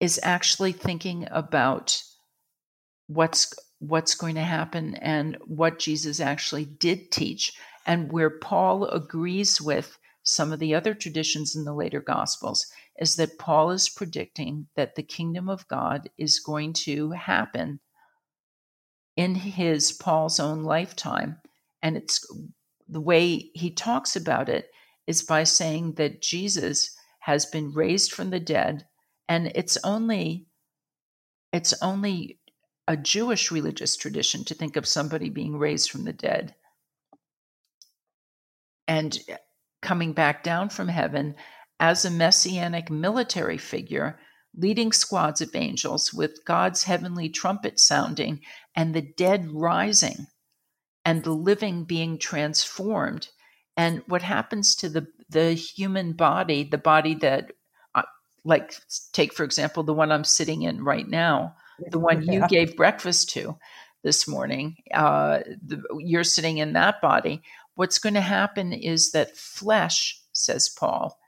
[0.00, 2.02] is actually thinking about
[3.06, 7.54] what's what's going to happen and what Jesus actually did teach
[7.86, 12.66] and where Paul agrees with some of the other traditions in the later Gospels
[12.98, 17.80] is that Paul is predicting that the kingdom of God is going to happen
[19.16, 21.38] in his, Paul's own lifetime.
[21.82, 22.24] And it's
[22.88, 24.70] the way he talks about it
[25.06, 28.86] is by saying that Jesus has been raised from the dead,
[29.30, 30.44] and it's only
[31.52, 32.40] it's only
[32.88, 36.54] a Jewish religious tradition to think of somebody being raised from the dead.
[38.88, 39.16] And
[39.82, 41.36] coming back down from heaven
[41.78, 44.18] as a messianic military figure,
[44.56, 48.40] leading squads of angels with God's heavenly trumpet sounding
[48.74, 50.26] and the dead rising
[51.04, 53.28] and the living being transformed.
[53.76, 57.52] And what happens to the, the human body, the body that,
[58.44, 58.74] like,
[59.12, 61.54] take for example, the one I'm sitting in right now,
[61.90, 63.56] the one you gave breakfast to
[64.02, 67.42] this morning, uh, the, you're sitting in that body
[67.80, 71.18] what's going to happen is that flesh, says Paul,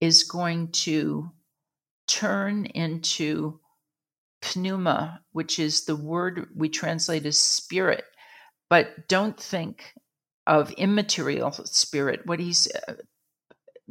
[0.00, 1.28] is going to
[2.06, 3.58] turn into
[4.54, 8.04] pneuma, which is the word we translate as spirit.
[8.70, 9.92] But don't think
[10.46, 12.20] of immaterial spirit.
[12.26, 12.94] What he's uh,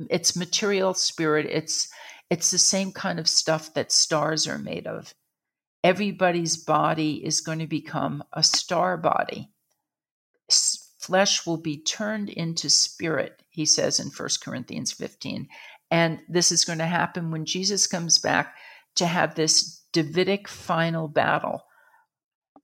[0.10, 1.45] it's material spirit.
[1.49, 1.89] It's
[2.30, 5.13] it's the same kind of stuff that stars are made of.
[5.84, 9.50] Everybody's body is going to become a star body
[11.08, 15.48] flesh will be turned into spirit, he says in 1 Corinthians 15.
[15.90, 18.56] And this is going to happen when Jesus comes back
[18.96, 21.63] to have this Davidic final battle.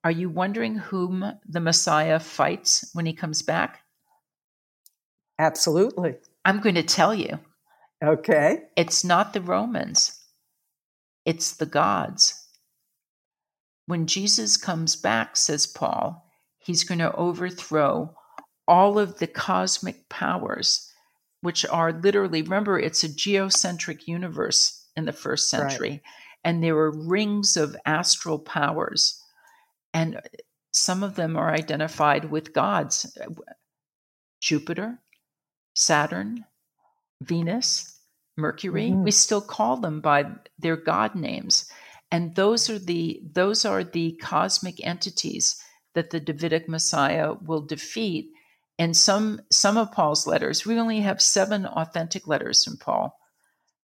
[0.03, 3.79] Are you wondering whom the Messiah fights when he comes back?
[5.39, 6.15] Absolutely.
[6.43, 7.39] I'm going to tell you.
[8.03, 8.63] Okay.
[8.75, 10.19] It's not the Romans,
[11.25, 12.39] it's the gods.
[13.85, 18.15] When Jesus comes back, says Paul, he's going to overthrow
[18.67, 20.89] all of the cosmic powers,
[21.41, 26.01] which are literally, remember, it's a geocentric universe in the first century, right.
[26.43, 29.21] and there are rings of astral powers.
[29.93, 30.21] And
[30.71, 33.17] some of them are identified with gods
[34.39, 34.99] Jupiter,
[35.73, 36.45] Saturn,
[37.21, 37.92] Venus,
[38.37, 38.89] Mercury.
[38.89, 39.03] Mm-hmm.
[39.03, 40.25] We still call them by
[40.57, 41.69] their god names.
[42.11, 45.61] And those are the those are the cosmic entities
[45.95, 48.29] that the Davidic Messiah will defeat
[48.79, 53.17] and some some of Paul's letters, we only have seven authentic letters from Paul.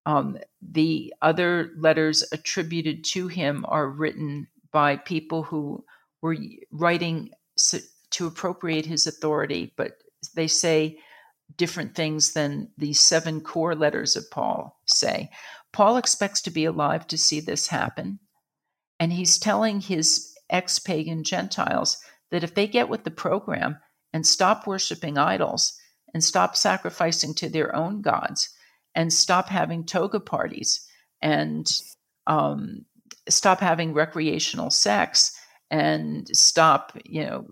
[0.05, 5.83] Um, the other letters attributed to him are written by people who
[6.21, 6.37] were
[6.71, 7.31] writing
[8.11, 9.97] to appropriate his authority, but
[10.35, 10.99] they say
[11.59, 15.29] different things than the seven core letters of Paul say.
[15.73, 18.17] Paul expects to be alive to see this happen.
[18.99, 21.97] And he's telling his ex pagan Gentiles
[22.31, 23.77] that if they get with the program
[24.13, 25.77] and stop worshiping idols
[26.13, 28.49] and stop sacrificing to their own gods
[28.95, 30.87] and stop having toga parties
[31.21, 31.67] and
[32.25, 32.85] um,
[33.27, 35.37] stop having recreational sex
[35.69, 37.45] and stop, you know,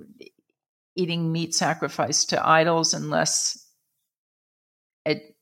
[0.95, 3.66] eating meat sacrificed to idols unless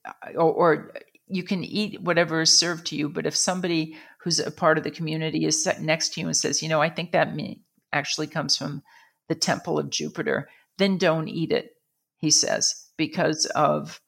[0.06, 0.92] Uh, or, or
[1.28, 4.84] you can eat whatever is served to you, but if somebody who's a part of
[4.84, 8.26] the community is next to you and says, you know, I think that meat actually
[8.26, 8.82] comes from
[9.28, 11.70] the temple of Jupiter, then don't eat it,
[12.18, 14.00] he says, because of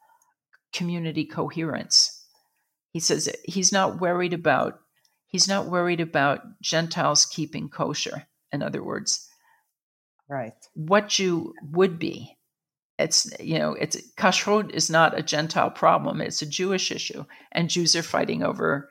[0.72, 2.24] community coherence.
[2.92, 4.80] He says he's not worried about
[5.26, 8.26] he's not worried about Gentiles keeping kosher.
[8.50, 9.28] In other words,
[10.28, 10.54] right?
[10.74, 12.37] What you would be
[12.98, 17.70] it's you know it's kashrut is not a gentile problem it's a jewish issue and
[17.70, 18.90] jews are fighting over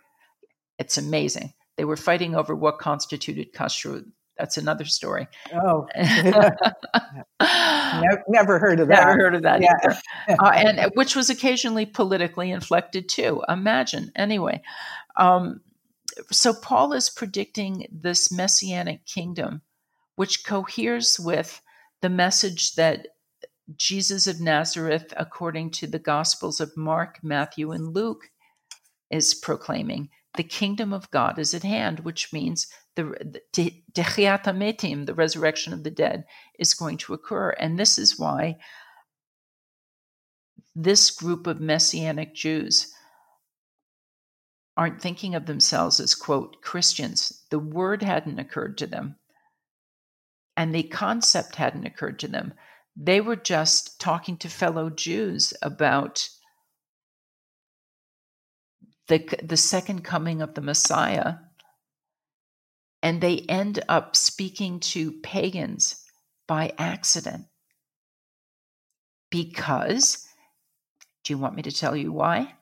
[0.78, 1.54] it's amazing.
[1.76, 4.06] They were fighting over what constituted kashrut
[4.38, 5.28] that's another story.
[5.52, 5.88] Oh.
[8.30, 9.00] Never, heard of that.
[9.00, 10.00] Never heard of that yeah.
[10.40, 14.12] uh, and which was occasionally politically inflected too imagine.
[14.16, 14.62] Anyway
[15.16, 15.62] um,
[16.32, 19.62] so paul is predicting this messianic kingdom
[20.16, 21.60] which coheres with
[22.02, 23.08] the message that
[23.76, 28.30] Jesus of Nazareth, according to the Gospels of Mark, Matthew, and Luke,
[29.12, 33.04] is proclaiming the kingdom of God is at hand, which means the
[34.56, 36.26] metim, the resurrection of the dead,
[36.58, 37.50] is going to occur.
[37.52, 38.58] And this is why
[40.76, 42.94] this group of Messianic Jews
[44.78, 47.44] aren't thinking of themselves as, quote, Christians.
[47.50, 49.16] The word hadn't occurred to them,
[50.56, 52.54] and the concept hadn't occurred to them.
[53.00, 56.28] They were just talking to fellow Jews about
[59.08, 61.36] the, the second coming of the Messiah.
[63.04, 66.04] And they end up speaking to pagans
[66.48, 67.46] by accident.
[69.30, 70.26] Because,
[71.24, 72.56] do you want me to tell you why?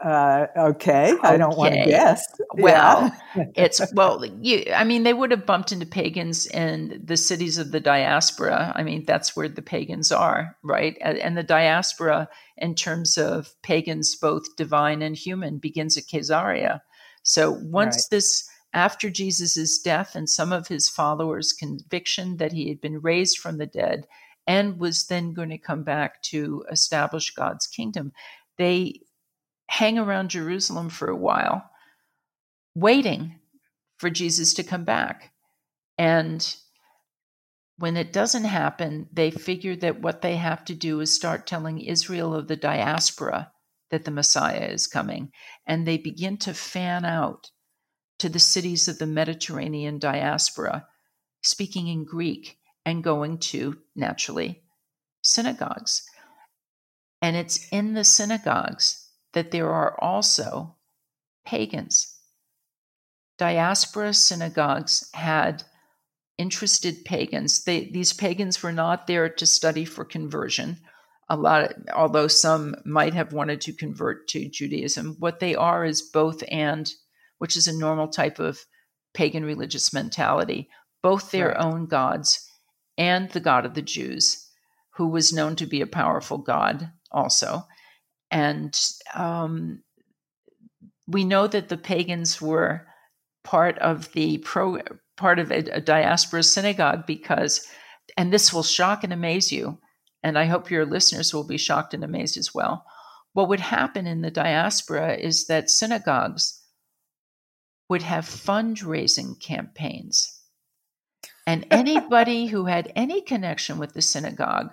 [0.00, 1.12] Uh, okay.
[1.12, 1.28] okay.
[1.28, 2.24] I don't want to guess.
[2.54, 3.44] Well, yeah.
[3.54, 4.64] it's well, you.
[4.74, 8.72] I mean, they would have bumped into pagans in the cities of the diaspora.
[8.74, 10.96] I mean, that's where the pagans are, right?
[11.00, 16.82] And the diaspora, in terms of pagans, both divine and human, begins at Caesarea.
[17.22, 18.16] So once right.
[18.16, 23.38] this, after Jesus' death and some of his followers' conviction that he had been raised
[23.38, 24.06] from the dead
[24.46, 28.12] and was then going to come back to establish God's kingdom,
[28.58, 29.00] they
[29.72, 31.64] hang around Jerusalem for a while,
[32.74, 33.40] waiting
[33.96, 35.32] for Jesus to come back.
[35.96, 36.54] And
[37.78, 41.80] when it doesn't happen, they figure that what they have to do is start telling
[41.80, 43.50] Israel of the diaspora
[43.90, 45.32] that the Messiah is coming.
[45.66, 47.50] And they begin to fan out
[48.18, 50.86] to the cities of the Mediterranean diaspora,
[51.42, 54.64] speaking in Greek and going to, naturally,
[55.22, 56.02] synagogues.
[57.22, 59.01] And it's in the synagogues
[59.32, 60.76] that there are also
[61.44, 62.16] pagans.
[63.38, 65.64] Diaspora synagogues had
[66.38, 67.64] interested pagans.
[67.64, 70.78] They, these pagans were not there to study for conversion.
[71.28, 75.84] A lot, of, although some might have wanted to convert to Judaism, what they are
[75.84, 76.90] is both and,
[77.38, 78.60] which is a normal type of
[79.14, 80.68] pagan religious mentality,
[81.02, 81.56] both their right.
[81.58, 82.48] own gods
[82.98, 84.48] and the God of the Jews,
[84.96, 87.66] who was known to be a powerful God also
[88.32, 88.76] and
[89.14, 89.82] um,
[91.06, 92.86] we know that the pagans were
[93.44, 94.78] part of the pro
[95.16, 97.66] part of a, a diaspora synagogue because
[98.16, 99.78] and this will shock and amaze you
[100.22, 102.84] and i hope your listeners will be shocked and amazed as well.
[103.34, 106.62] What would happen in the diaspora is that synagogues
[107.88, 110.40] would have fundraising campaigns.
[111.46, 114.70] And anybody who had any connection with the synagogue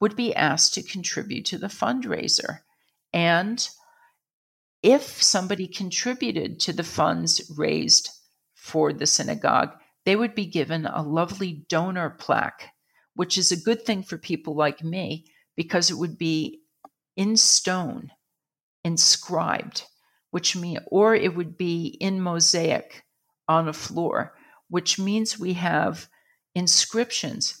[0.00, 2.60] would be asked to contribute to the fundraiser
[3.12, 3.68] and
[4.82, 8.10] if somebody contributed to the funds raised
[8.54, 9.72] for the synagogue,
[10.04, 12.68] they would be given a lovely donor plaque,
[13.14, 16.60] which is a good thing for people like me because it would be
[17.16, 18.10] in stone,
[18.84, 19.84] inscribed,
[20.30, 23.04] which mean or it would be in mosaic
[23.48, 24.34] on a floor,
[24.68, 26.08] which means we have
[26.54, 27.59] inscriptions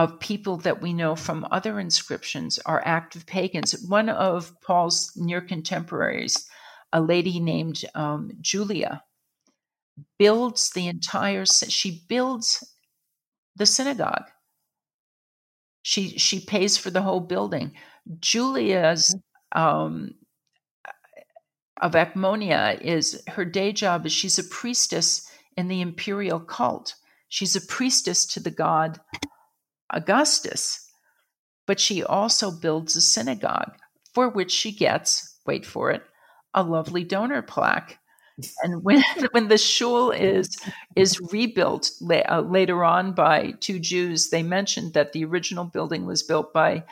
[0.00, 3.84] of people that we know from other inscriptions are active pagans.
[3.86, 6.48] One of Paul's near contemporaries,
[6.90, 9.02] a lady named um, Julia,
[10.18, 12.66] builds the entire, she builds
[13.56, 14.24] the synagogue.
[15.82, 17.72] She she pays for the whole building.
[18.20, 19.14] Julia's
[19.52, 20.14] um,
[21.82, 26.94] of Acmonia is her day job is she's a priestess in the imperial cult.
[27.28, 28.98] She's a priestess to the god
[29.92, 30.90] Augustus,
[31.66, 33.76] but she also builds a synagogue
[34.14, 36.02] for which she gets, wait for it,
[36.54, 37.98] a lovely donor plaque.
[38.62, 40.56] And when when the shul is
[40.96, 46.06] is rebuilt la- uh, later on by two Jews, they mentioned that the original building
[46.06, 46.84] was built by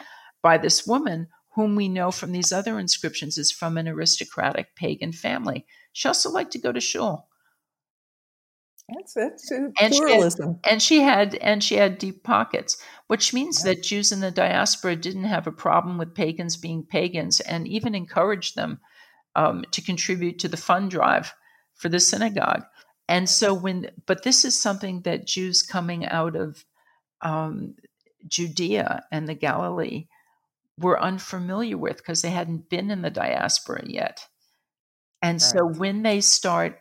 [0.43, 5.13] by this woman whom we know from these other inscriptions is from an aristocratic pagan
[5.13, 5.67] family.
[5.93, 7.29] She also liked to go to shul.
[8.89, 10.61] That's that's and pluralism.
[10.63, 13.75] She had, and she had and she had deep pockets, which means yeah.
[13.75, 17.95] that Jews in the diaspora didn't have a problem with pagans being pagans, and even
[17.95, 18.81] encouraged them
[19.37, 21.35] um, to contribute to the fund drive
[21.75, 22.65] for the synagogue.
[23.09, 26.65] And so when, but this is something that Jews coming out of
[27.23, 27.75] um,
[28.27, 30.09] Judea and the Galilee
[30.79, 34.27] were unfamiliar with because they hadn't been in the diaspora yet.
[35.23, 35.41] And right.
[35.41, 36.81] so when they start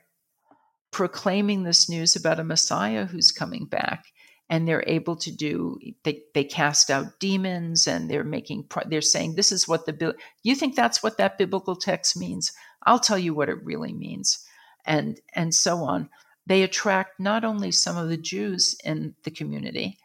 [0.98, 4.06] proclaiming this news about a Messiah who's coming back,
[4.50, 9.36] and they're able to do they, they cast out demons and they're making they're saying
[9.36, 12.52] this is what the you think that's what that biblical text means?
[12.88, 14.44] I'll tell you what it really means.
[14.86, 16.10] And and so on.
[16.48, 20.00] They attract not only some of the jews in the community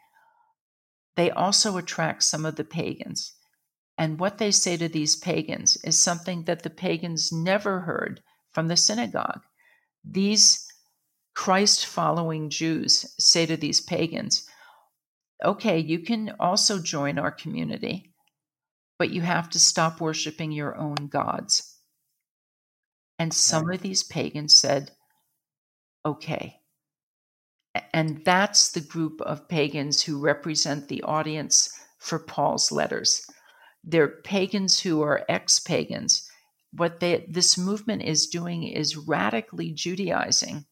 [1.15, 3.33] they also attract some of the pagans.
[3.97, 8.21] And what they say to these pagans is something that the pagans never heard
[8.51, 9.41] from the synagogue.
[10.03, 10.67] These
[11.35, 14.47] Christ following Jews say to these pagans,
[15.43, 18.13] okay, you can also join our community,
[18.99, 21.77] but you have to stop worshiping your own gods.
[23.19, 23.75] And some right.
[23.75, 24.91] of these pagans said,
[26.05, 26.59] okay.
[27.93, 33.25] And that's the group of pagans who represent the audience for Paul's letters.
[33.83, 36.29] They're pagans who are ex pagans.
[36.71, 40.65] What they, this movement is doing is radically Judaizing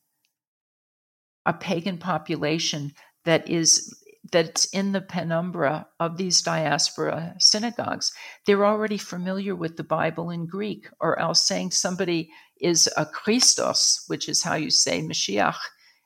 [1.46, 2.94] a pagan population
[3.26, 3.96] that is
[4.32, 8.14] that's in the penumbra of these diaspora synagogues.
[8.46, 12.30] They're already familiar with the Bible in Greek, or else saying somebody
[12.62, 15.58] is a Christos, which is how you say Mashiach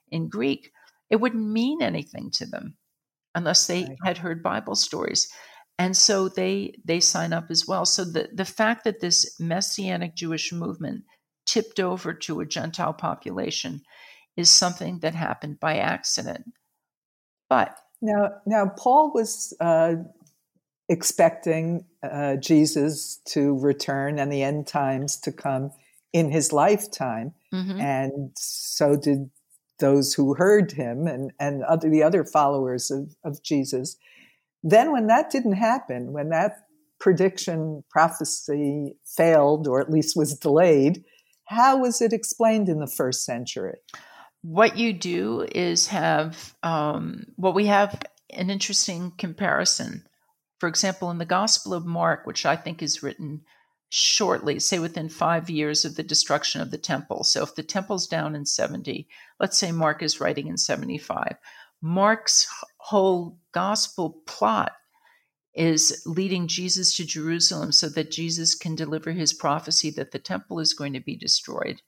[0.10, 0.72] in Greek,
[1.10, 2.78] it wouldn't mean anything to them
[3.36, 3.98] unless they right.
[4.04, 5.28] had heard Bible stories.
[5.78, 7.86] And so they they sign up as well.
[7.86, 11.04] So the, the fact that this messianic Jewish movement
[11.46, 13.82] tipped over to a Gentile population
[14.38, 16.54] is something that happened by accident.
[17.50, 19.96] But now, now Paul was uh,
[20.90, 25.72] expecting uh, Jesus to return and the end times to come
[26.14, 27.80] in his lifetime, mm-hmm.
[27.80, 29.30] and so did
[29.80, 33.98] those who heard him and and other, the other followers of, of Jesus.
[34.64, 36.54] Then, when that didn't happen, when that
[37.00, 41.04] prediction prophecy failed or at least was delayed,
[41.48, 43.78] how was it explained in the first century?
[44.46, 50.04] What you do is have um, well we have an interesting comparison.
[50.60, 53.42] For example in the gospel of mark which i think is written
[53.90, 57.24] shortly say within five years of the destruction of the temple.
[57.24, 59.08] So if the temple's down in 70
[59.40, 61.38] let's say mark is writing in 75
[61.82, 64.74] mark's whole gospel plot
[65.56, 70.60] is leading jesus to jerusalem so that jesus can deliver his prophecy that the temple
[70.60, 71.82] is going to be destroyed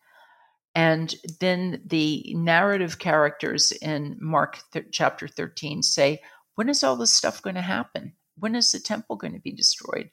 [0.78, 6.22] and then the narrative characters in Mark th- chapter 13 say,
[6.54, 8.14] When is all this stuff going to happen?
[8.38, 10.12] When is the temple going to be destroyed?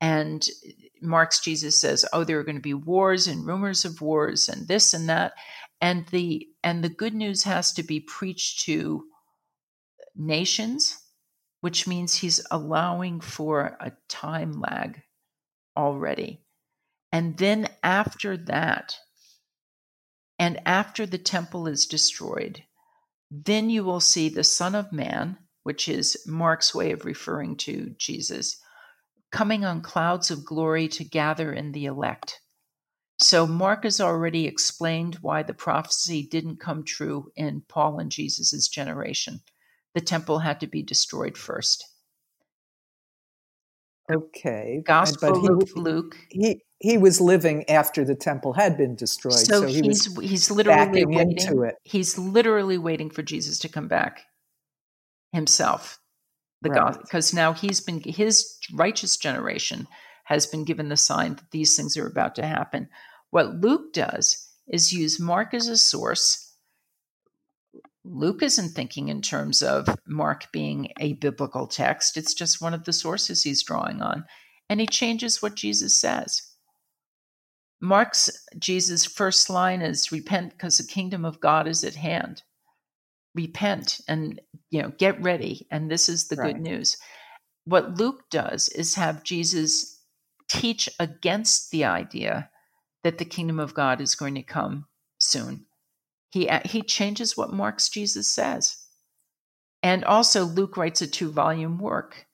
[0.00, 0.48] And
[1.02, 4.66] Mark's Jesus says, Oh, there are going to be wars and rumors of wars and
[4.66, 5.34] this and that.
[5.82, 9.04] And the and the good news has to be preached to
[10.16, 11.02] nations,
[11.60, 15.02] which means he's allowing for a time lag
[15.76, 16.40] already.
[17.12, 18.96] And then after that,
[20.38, 22.62] and after the temple is destroyed,
[23.30, 27.94] then you will see the Son of Man, which is Mark's way of referring to
[27.98, 28.60] Jesus,
[29.32, 32.40] coming on clouds of glory to gather in the elect.
[33.20, 38.68] So Mark has already explained why the prophecy didn't come true in Paul and Jesus'
[38.68, 39.40] generation.
[39.94, 41.84] The temple had to be destroyed first.
[44.10, 44.82] Okay.
[44.84, 46.16] Gospel but he, Luke, Luke.
[46.30, 49.34] He he was living after the temple had been destroyed.
[49.34, 51.36] So, so he he's he's literally waiting.
[51.36, 51.76] Into it.
[51.84, 54.22] He's literally waiting for Jesus to come back
[55.32, 55.98] himself.
[56.62, 56.94] The right.
[56.94, 59.86] God, because now he's been his righteous generation
[60.24, 62.88] has been given the sign that these things are about to happen.
[63.30, 66.48] What Luke does is use Mark as a source,
[68.04, 72.16] Luke isn't thinking in terms of Mark being a biblical text.
[72.16, 74.24] It's just one of the sources he's drawing on.
[74.70, 76.42] And he changes what Jesus says.
[77.80, 82.42] Mark's Jesus' first line is repent because the kingdom of God is at hand.
[83.34, 85.66] Repent and you know get ready.
[85.70, 86.54] And this is the right.
[86.54, 86.96] good news.
[87.64, 90.00] What Luke does is have Jesus
[90.48, 92.50] teach against the idea
[93.04, 94.86] that the kingdom of God is going to come
[95.18, 95.66] soon.
[96.30, 98.76] He uh, he changes what Mark's Jesus says.
[99.82, 102.26] And also Luke writes a two-volume work.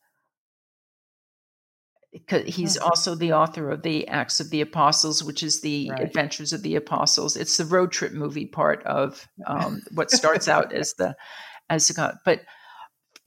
[2.46, 6.00] He's also the author of the Acts of the Apostles, which is the right.
[6.00, 7.36] Adventures of the Apostles.
[7.36, 11.16] It's the road trip movie part of um, what starts out as the
[11.68, 12.16] as the God.
[12.24, 12.42] But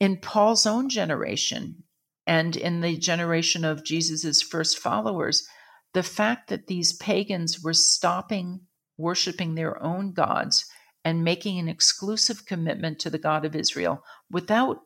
[0.00, 1.82] in Paul's own generation,
[2.26, 5.46] and in the generation of Jesus's first followers,
[5.92, 8.60] the fact that these pagans were stopping
[8.98, 10.66] worshiping their own gods
[11.04, 14.80] and making an exclusive commitment to the God of Israel without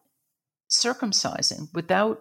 [0.70, 2.20] circumcising, without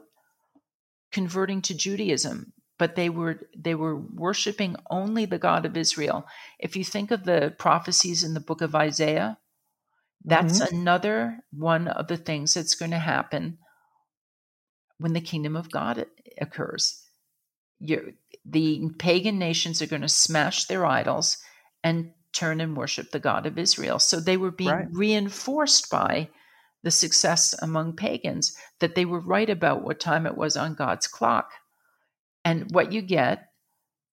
[1.12, 6.26] converting to Judaism, but they were they were worshiping only the God of Israel.
[6.60, 9.38] If you think of the prophecies in the book of Isaiah,
[10.24, 10.76] that's mm-hmm.
[10.76, 13.58] another one of the things that's going to happen
[14.98, 16.06] when the kingdom of God
[16.40, 17.04] occurs.
[17.80, 18.12] You're,
[18.46, 21.38] the pagan nations are going to smash their idols
[21.84, 24.00] and turn and worship the God of Israel.
[24.00, 24.88] So they were being right.
[24.92, 26.30] reinforced by
[26.84, 31.08] the success among pagans that they were right about what time it was on God's
[31.08, 31.52] clock.
[32.44, 33.50] And what you get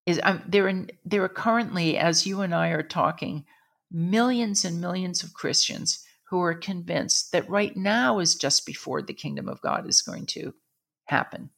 [0.06, 3.44] is um, there, in, there are currently, as you and I are talking,
[3.90, 9.14] millions and millions of Christians who are convinced that right now is just before the
[9.14, 10.52] kingdom of God is going to
[11.06, 11.50] happen.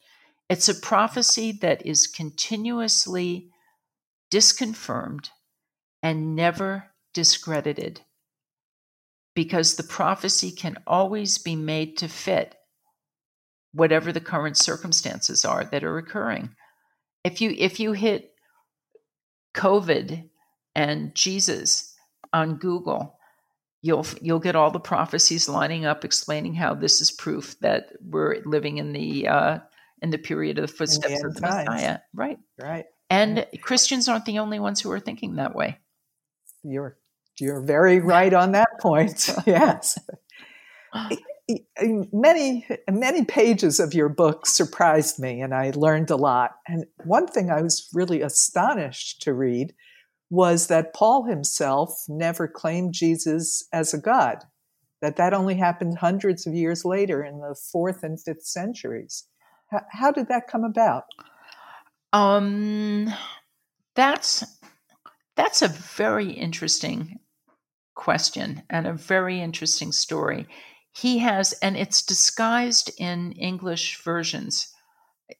[0.48, 3.50] It's a prophecy that is continuously
[4.30, 5.30] disconfirmed
[6.02, 8.02] and never discredited
[9.34, 12.56] because the prophecy can always be made to fit
[13.72, 16.50] whatever the current circumstances are that are occurring.
[17.24, 18.32] If you if you hit
[19.54, 20.28] COVID
[20.74, 21.94] and Jesus
[22.32, 23.18] on Google,
[23.82, 28.42] you'll you'll get all the prophecies lining up explaining how this is proof that we're
[28.44, 29.58] living in the uh,
[30.02, 31.68] in the period of the footsteps the of the times.
[31.68, 31.98] Messiah.
[32.14, 32.38] Right.
[32.60, 32.86] Right.
[33.08, 33.62] And right.
[33.62, 35.78] Christians aren't the only ones who are thinking that way.
[36.62, 36.96] You're
[37.40, 39.30] you're very right on that point.
[39.46, 39.98] yes.
[42.12, 46.52] many many pages of your book surprised me and I learned a lot.
[46.66, 49.74] And one thing I was really astonished to read
[50.30, 54.44] was that Paul himself never claimed Jesus as a god.
[55.02, 59.26] That that only happened hundreds of years later in the 4th and 5th centuries.
[59.70, 61.04] How, how did that come about?
[62.12, 63.12] Um
[63.94, 64.44] that's
[65.36, 67.18] that's a very interesting
[68.00, 70.46] question and a very interesting story.
[70.92, 74.74] He has, and it's disguised in English versions,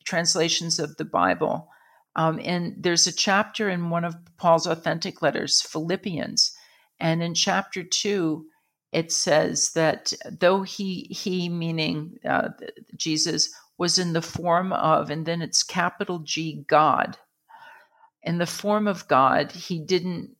[0.05, 1.69] translations of the Bible.
[2.17, 6.55] Um, and there's a chapter in one of Paul's authentic letters, Philippians,
[7.01, 8.47] and in chapter two,
[8.93, 12.49] it says that though he he meaning uh,
[12.97, 13.49] Jesus
[13.79, 17.17] was in the form of, and then it's capital G God,
[18.23, 20.37] in the form of God, he didn't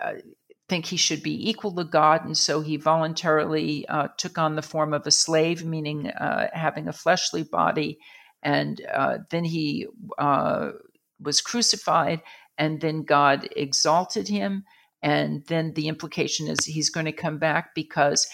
[0.00, 0.20] uh,
[0.68, 4.62] think he should be equal to God, and so he voluntarily uh, took on the
[4.62, 7.98] form of a slave, meaning uh, having a fleshly body,
[8.42, 9.86] and uh, then he
[10.18, 10.72] uh,
[11.20, 12.20] was crucified,
[12.58, 14.64] and then God exalted him,
[15.02, 18.28] and then the implication is he's going to come back because,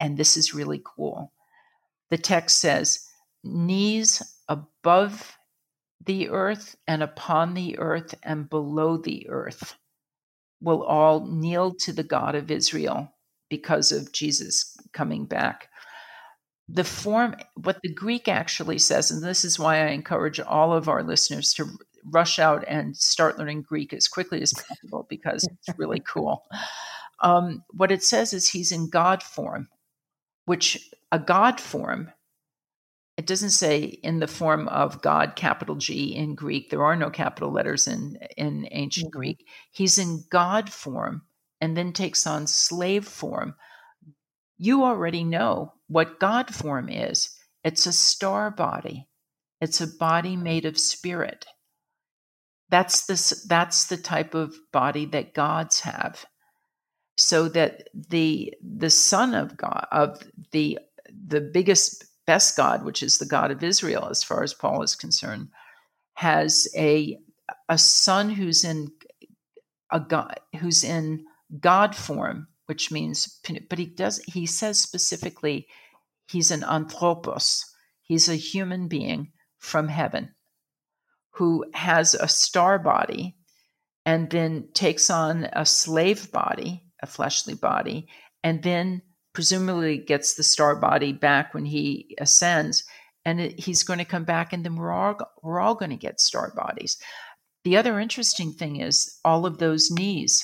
[0.00, 1.32] and this is really cool.
[2.10, 3.06] The text says,
[3.44, 5.36] knees above
[6.04, 9.76] the earth and upon the earth and below the earth
[10.64, 13.12] will all kneel to the God of Israel
[13.48, 15.68] because of Jesus coming back.
[16.68, 20.88] The form, what the Greek actually says, and this is why I encourage all of
[20.88, 21.66] our listeners to
[22.10, 26.44] rush out and start learning Greek as quickly as possible because it's really cool.
[27.20, 29.68] Um, what it says is he's in God form,
[30.46, 32.10] which a God form
[33.16, 36.70] it doesn't say in the form of God, capital G in Greek.
[36.70, 39.18] There are no capital letters in, in ancient mm-hmm.
[39.18, 39.46] Greek.
[39.70, 41.22] He's in God form
[41.60, 43.54] and then takes on slave form.
[44.56, 47.30] You already know what God form is
[47.62, 49.08] it's a star body,
[49.60, 51.46] it's a body made of spirit.
[52.68, 56.24] That's the, that's the type of body that gods have.
[57.16, 60.80] So that the the son of God of the
[61.28, 64.94] the biggest best God, which is the God of Israel, as far as Paul is
[64.94, 65.48] concerned,
[66.14, 67.18] has a
[67.68, 68.88] a son who's in
[69.92, 71.24] a God who's in
[71.60, 75.66] God form which means, but he does, he says specifically,
[76.28, 77.64] he's an anthropos.
[78.02, 80.34] He's a human being from heaven
[81.32, 83.36] who has a star body
[84.06, 88.08] and then takes on a slave body, a fleshly body,
[88.42, 89.02] and then
[89.34, 92.84] presumably gets the star body back when he ascends
[93.24, 95.96] and it, he's going to come back and then we're all we're all going to
[95.96, 96.96] get star bodies.
[97.64, 100.42] The other interesting thing is all of those knees.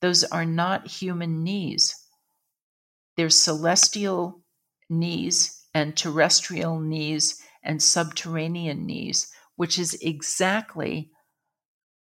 [0.00, 1.94] Those are not human knees.
[3.16, 4.42] They're celestial
[4.90, 11.10] knees and terrestrial knees and subterranean knees which is exactly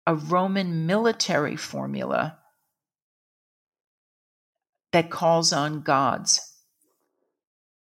[0.06, 2.38] a roman military formula
[4.92, 6.40] that calls on gods.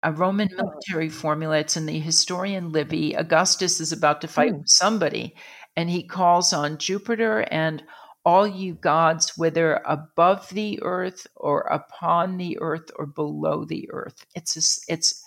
[0.03, 0.63] A Roman oh.
[0.63, 3.13] military formula, it's in the historian Livy.
[3.13, 4.63] Augustus is about to fight mm.
[4.65, 5.35] somebody,
[5.75, 7.83] and he calls on Jupiter and
[8.23, 14.25] all you gods, whether above the earth or upon the earth or below the earth.
[14.35, 15.23] It's a, it's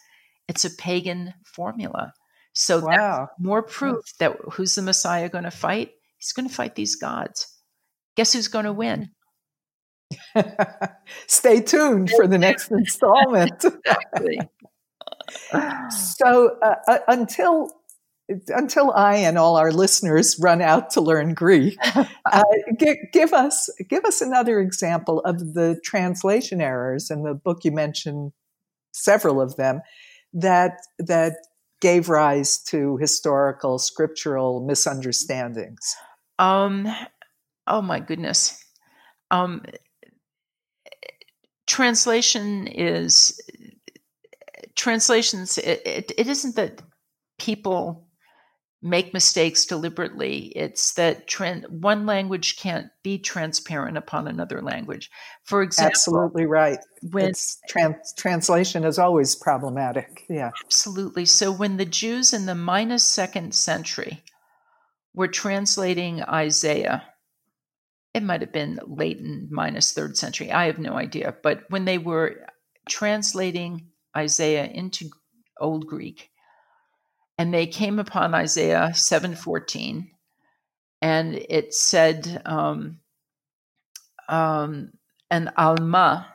[0.48, 2.12] it's a pagan formula.
[2.52, 3.28] So wow.
[3.38, 5.90] more proof that who's the Messiah going to fight?
[6.18, 7.48] He's going to fight these gods.
[8.16, 9.10] Guess who's going to win?
[11.26, 13.64] Stay tuned for the next installment.
[13.64, 14.38] exactly.
[15.90, 17.70] so uh, uh, until
[18.48, 21.76] until I and all our listeners run out to learn Greek,
[22.32, 22.42] uh,
[22.78, 27.64] give, give, us give us another example of the translation errors in the book.
[27.64, 28.32] You mentioned
[28.92, 29.82] several of them
[30.32, 31.34] that that
[31.80, 35.94] gave rise to historical scriptural misunderstandings.
[36.38, 36.88] Um,
[37.66, 38.58] oh my goodness.
[39.30, 39.62] Um,
[41.66, 43.40] translation is
[44.74, 46.82] translations it, it, it isn't that
[47.38, 48.06] people
[48.84, 50.52] make mistakes deliberately.
[50.54, 51.26] It's that
[51.70, 55.10] one language can't be transparent upon another language.
[55.42, 56.78] For example absolutely right.
[57.10, 57.32] when
[57.66, 60.50] trans- translation is always problematic yeah.
[60.62, 61.24] Absolutely.
[61.24, 64.22] So when the jews in the minus second century
[65.14, 67.04] were translating isaiah
[68.14, 70.52] it might have been late in minus third century.
[70.52, 71.34] I have no idea.
[71.42, 72.46] But when they were
[72.88, 75.10] translating Isaiah into
[75.60, 76.30] Old Greek,
[77.36, 80.10] and they came upon Isaiah 7:14,
[81.02, 83.00] and it said, um,
[84.28, 84.92] um,
[85.30, 86.32] "An alma,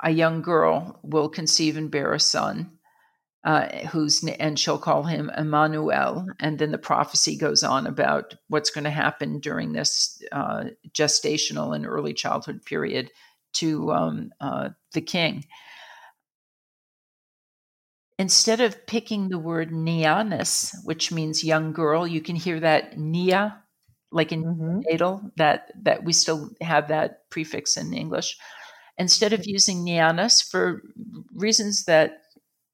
[0.00, 2.77] a young girl, will conceive and bear a son."
[3.44, 6.26] Uh, who's and she'll call him Emmanuel.
[6.40, 11.74] And then the prophecy goes on about what's going to happen during this uh, gestational
[11.74, 13.10] and early childhood period
[13.54, 15.44] to um, uh, the king.
[18.18, 23.62] Instead of picking the word neanis, which means young girl, you can hear that nia,
[24.10, 24.80] like in mm-hmm.
[24.80, 28.36] natal, that that we still have that prefix in English.
[28.96, 30.82] Instead of using neanis for
[31.32, 32.22] reasons that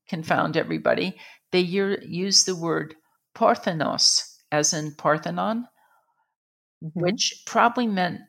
[0.09, 1.17] confound everybody,
[1.53, 2.95] they use the word
[3.35, 5.67] Parthenos, as in Parthenon,
[6.83, 7.01] mm-hmm.
[7.01, 8.21] which probably meant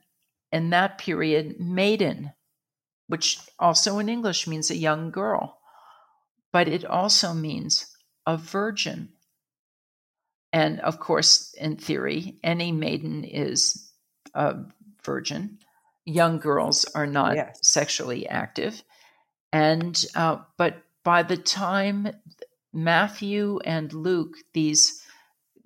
[0.51, 2.31] in that period maiden,
[3.07, 5.59] which also in English means a young girl,
[6.53, 7.87] but it also means
[8.25, 9.09] a virgin.
[10.53, 13.91] And of course, in theory, any maiden is
[14.33, 14.55] a
[15.03, 15.59] virgin.
[16.05, 17.59] Young girls are not yes.
[17.61, 18.81] sexually active.
[19.51, 22.09] And, uh, but by the time
[22.73, 25.01] Matthew and Luke, these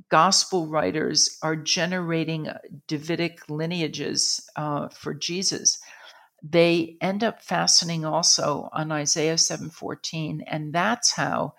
[0.09, 2.49] gospel writers, are generating
[2.87, 5.79] Davidic lineages uh, for Jesus,
[6.43, 11.53] they end up fastening also on Isaiah 7:14, and that's how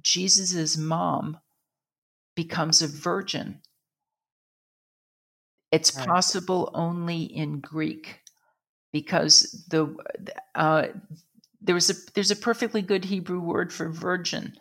[0.00, 1.38] Jesus's mom
[2.34, 3.60] becomes a virgin.
[5.72, 6.06] It's right.
[6.06, 8.20] possible only in Greek
[8.92, 9.94] because the
[10.54, 10.88] uh,
[11.60, 14.54] there was a there's a perfectly good Hebrew word for virgin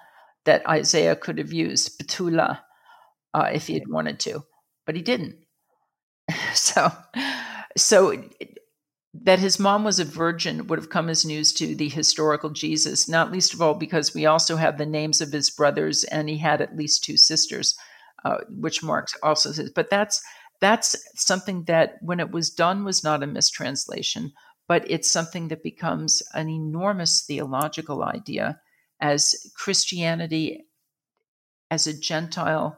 [0.46, 2.60] that Isaiah could have used, betula,
[3.34, 4.44] uh, if he had wanted to,
[4.86, 5.36] but he didn't.
[6.54, 6.92] so,
[7.76, 8.24] so
[9.14, 13.10] that his mom was a virgin would have come as news to the historical Jesus,
[13.10, 16.38] not least of all because we also have the names of his brothers, and he
[16.38, 17.76] had at least two sisters,
[18.24, 19.72] uh, which Mark also says.
[19.74, 20.22] But that's
[20.62, 24.32] that's something that, when it was done, was not a mistranslation
[24.68, 28.60] but it's something that becomes an enormous theological idea
[29.00, 30.66] as Christianity
[31.70, 32.78] as a Gentile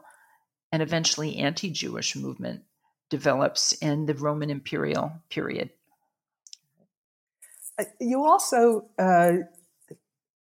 [0.72, 2.62] and eventually anti Jewish movement
[3.10, 5.70] develops in the Roman imperial period.
[7.78, 9.32] Uh, you also uh,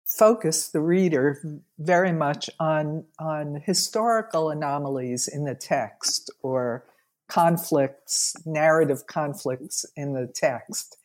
[0.05, 1.41] focus the reader
[1.77, 6.85] very much on, on historical anomalies in the text or
[7.27, 10.97] conflicts, narrative conflicts in the text.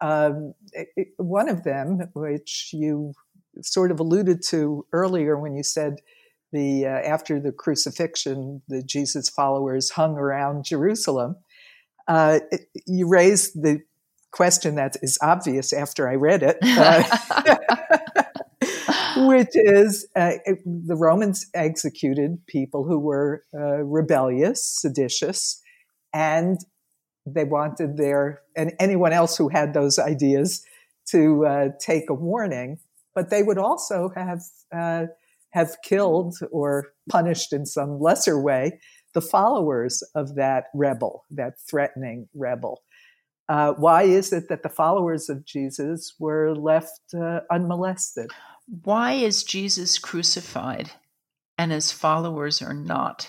[0.00, 3.12] Um, it, one of them, which you
[3.62, 5.96] sort of alluded to earlier when you said
[6.52, 11.36] the uh, after the crucifixion, the Jesus followers hung around Jerusalem.
[12.08, 13.80] Uh, it, you raised the
[14.32, 17.02] question that is obvious after I read it, uh,
[19.26, 20.32] which is uh,
[20.64, 25.60] the Romans executed people who were uh, rebellious, seditious,
[26.12, 26.58] and
[27.26, 30.64] they wanted their and anyone else who had those ideas
[31.08, 32.78] to uh, take a warning.
[33.14, 34.40] But they would also have
[34.74, 35.06] uh,
[35.50, 38.80] have killed or punished in some lesser way
[39.14, 42.82] the followers of that rebel, that threatening rebel.
[43.48, 48.30] Uh, why is it that the followers of Jesus were left uh, unmolested?
[48.84, 50.92] Why is Jesus crucified
[51.58, 53.28] and his followers are not?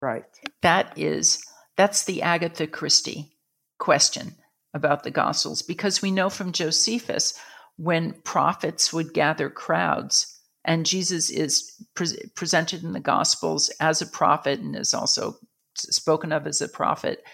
[0.00, 0.24] Right.
[0.62, 1.44] That is
[1.80, 3.32] that's the Agatha Christie
[3.78, 4.34] question
[4.74, 7.32] about the Gospels because we know from Josephus
[7.78, 14.06] when prophets would gather crowds and Jesus is pre- presented in the Gospels as a
[14.06, 15.38] prophet and is also
[15.74, 17.24] spoken of as a prophet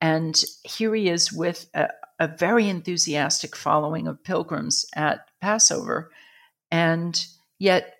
[0.00, 1.86] and here he is with a,
[2.18, 6.10] a very enthusiastic following of pilgrims at Passover.
[6.72, 7.24] And
[7.60, 7.94] yet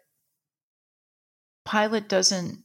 [1.65, 2.64] Pilate doesn't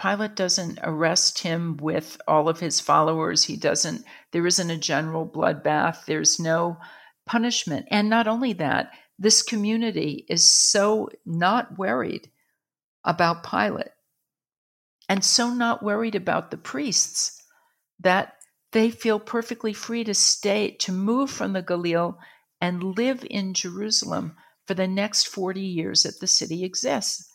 [0.00, 3.44] Pilate doesn't arrest him with all of his followers.
[3.44, 6.04] He doesn't, there isn't a general bloodbath.
[6.04, 6.78] There's no
[7.26, 7.86] punishment.
[7.90, 12.30] And not only that, this community is so not worried
[13.04, 13.90] about Pilate
[15.08, 17.42] and so not worried about the priests
[17.98, 18.34] that
[18.72, 22.16] they feel perfectly free to stay, to move from the Galil
[22.60, 24.36] and live in Jerusalem
[24.66, 27.32] for the next 40 years that the city exists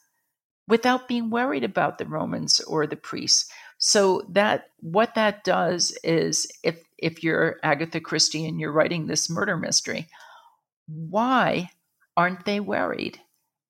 [0.68, 3.52] without being worried about the Romans or the priests.
[3.78, 9.30] So that what that does is if if you're Agatha Christie and you're writing this
[9.30, 10.08] murder mystery,
[10.88, 11.70] why
[12.16, 13.20] aren't they worried?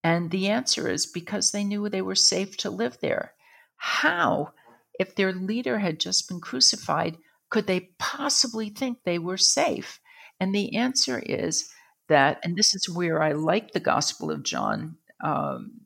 [0.03, 3.33] And the answer is because they knew they were safe to live there.
[3.77, 4.53] How
[4.99, 7.17] if their leader had just been crucified,
[7.49, 9.99] could they possibly think they were safe?
[10.39, 11.69] And the answer is
[12.09, 15.81] that, and this is where I like the Gospel of John um,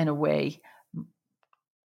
[0.00, 0.60] in a way,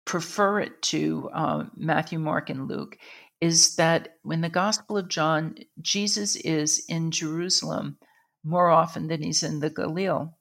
[0.05, 2.97] prefer it to uh, Matthew, Mark, and Luke,
[3.41, 7.99] is that when the Gospel of John, Jesus is in Jerusalem
[8.45, 10.33] more often than he's in the Galil.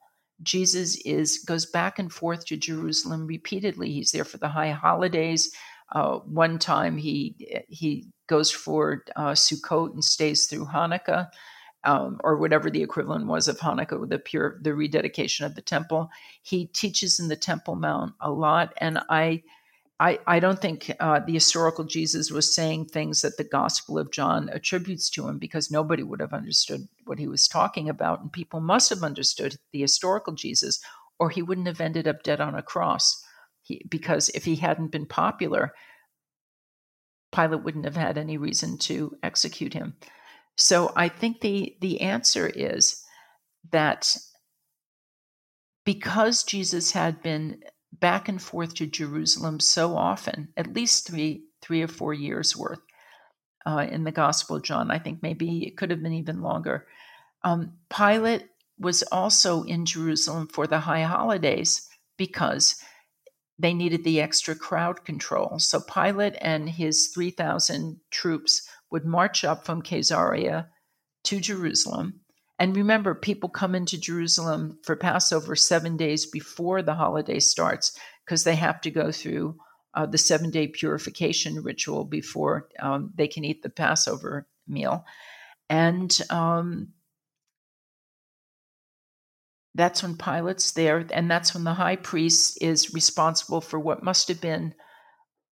[0.43, 3.91] Jesus is goes back and forth to Jerusalem repeatedly.
[3.91, 5.51] He's there for the high holidays.
[5.91, 7.35] Uh, one time he
[7.69, 11.29] he goes for uh, Sukkot and stays through Hanukkah,
[11.85, 16.09] um, or whatever the equivalent was of Hanukkah, the pure the rededication of the temple.
[16.41, 19.43] He teaches in the Temple Mount a lot, and I
[19.99, 24.11] I, I don't think uh, the historical Jesus was saying things that the Gospel of
[24.11, 28.19] John attributes to him because nobody would have understood what he was talking about.
[28.19, 30.81] And people must have understood the historical Jesus,
[31.19, 33.23] or he wouldn't have ended up dead on a cross.
[33.61, 35.73] He, because if he hadn't been popular,
[37.31, 39.95] Pilate wouldn't have had any reason to execute him.
[40.57, 43.03] So I think the, the answer is
[43.71, 44.15] that
[45.85, 47.63] because Jesus had been
[47.99, 52.81] back and forth to Jerusalem so often, at least three three or four years worth
[53.65, 54.91] uh, in the Gospel of John.
[54.91, 56.87] I think maybe it could have been even longer.
[57.43, 58.43] Um, Pilate
[58.77, 61.87] was also in Jerusalem for the high holidays
[62.17, 62.75] because
[63.57, 65.59] they needed the extra crowd control.
[65.59, 70.69] So Pilate and his 3,000 troops would march up from Caesarea
[71.25, 72.21] to Jerusalem
[72.59, 78.43] and remember, people come into Jerusalem for Passover seven days before the holiday starts because
[78.43, 79.57] they have to go through
[79.95, 85.03] uh, the seven day purification ritual before um, they can eat the Passover meal.
[85.69, 86.89] And um,
[89.75, 94.27] that's when Pilate's there, and that's when the high priest is responsible for what must
[94.27, 94.75] have been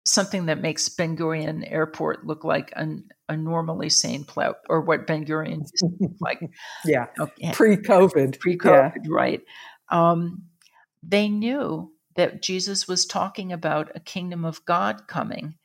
[0.06, 5.08] something that makes Ben Gurion Airport look like an, a normally sane place, or what
[5.08, 5.62] Ben Gurion
[6.20, 6.42] like.
[6.84, 7.52] yeah, okay.
[7.54, 9.08] pre-COVID, pre-COVID, yeah.
[9.08, 9.42] right?
[9.90, 10.44] Um,
[11.02, 15.56] they knew that Jesus was talking about a kingdom of God coming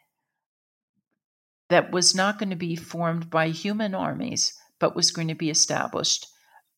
[1.71, 5.51] that was not going to be formed by human armies, but was going to be
[5.51, 6.27] established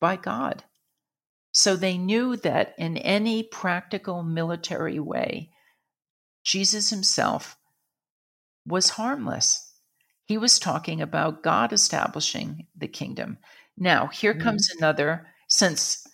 [0.01, 0.65] by God.
[1.53, 5.51] So they knew that in any practical military way,
[6.45, 7.57] Jesus himself
[8.67, 9.66] was harmless.
[10.27, 13.39] He was talking about God establishing the kingdom.
[13.79, 14.43] Now, here mm-hmm.
[14.43, 16.07] comes another, since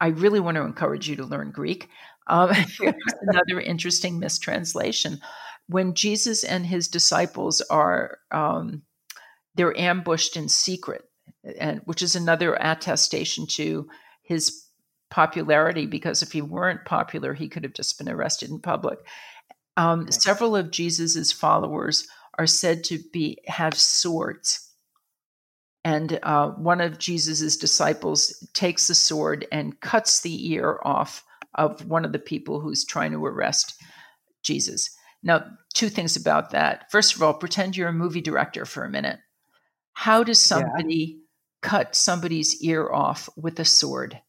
[0.00, 1.88] I really want to encourage you to learn Greek,
[2.26, 2.50] um,
[2.80, 5.20] here's another interesting mistranslation.
[5.68, 8.82] When Jesus and his disciples are, um,
[9.54, 11.02] they're ambushed in secret,
[11.58, 13.88] and which is another attestation to
[14.22, 14.64] his
[15.10, 15.86] popularity.
[15.86, 18.98] Because if he weren't popular, he could have just been arrested in public.
[19.76, 20.10] Um, okay.
[20.10, 22.08] Several of Jesus's followers
[22.40, 24.70] are said to be have swords
[25.84, 31.24] and uh, one of Jesus's disciples takes the sword and cuts the ear off
[31.54, 33.82] of one of the people who's trying to arrest
[34.42, 34.90] Jesus.
[35.22, 36.90] Now, two things about that.
[36.90, 39.18] First of all, pretend you're a movie director for a minute.
[39.92, 40.94] How does somebody
[41.62, 41.68] yeah.
[41.68, 44.20] cut somebody's ear off with a sword?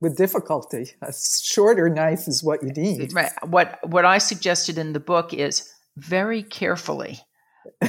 [0.00, 0.90] With difficulty.
[1.00, 3.14] A shorter knife is what you need.
[3.14, 3.32] Right.
[3.44, 7.20] What what I suggested in the book is very carefully.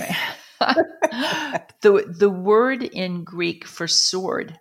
[0.62, 4.60] the the word in Greek for sword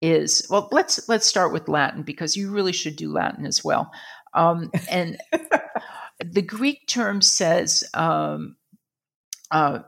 [0.00, 0.68] is well.
[0.72, 3.90] Let's let's start with Latin because you really should do Latin as well.
[4.34, 5.18] Um, and
[6.24, 8.56] the Greek term says um,
[9.50, 9.80] uh,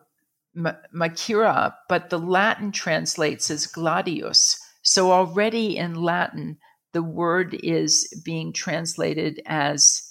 [0.57, 4.59] machaira, but the Latin translates as gladius.
[4.83, 6.59] So already in Latin,
[6.93, 10.03] the word is being translated as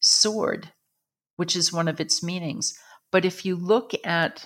[0.00, 0.70] sword,
[1.38, 2.76] which is one of its meanings.
[3.12, 4.44] But if you look at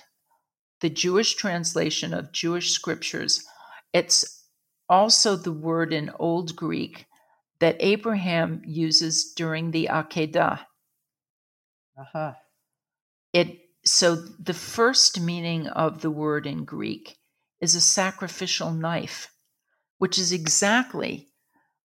[0.79, 3.43] the Jewish translation of Jewish scriptures,
[3.93, 4.45] it's
[4.87, 7.07] also the word in Old Greek
[7.59, 10.59] that Abraham uses during the Akedah.
[11.99, 12.33] Uh-huh.
[13.33, 17.17] It so the first meaning of the word in Greek
[17.59, 19.31] is a sacrificial knife,
[19.97, 21.27] which is exactly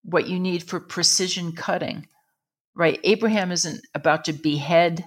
[0.03, 2.07] what you need for precision cutting.
[2.79, 2.97] Right?
[3.03, 5.03] Abraham isn't about to behead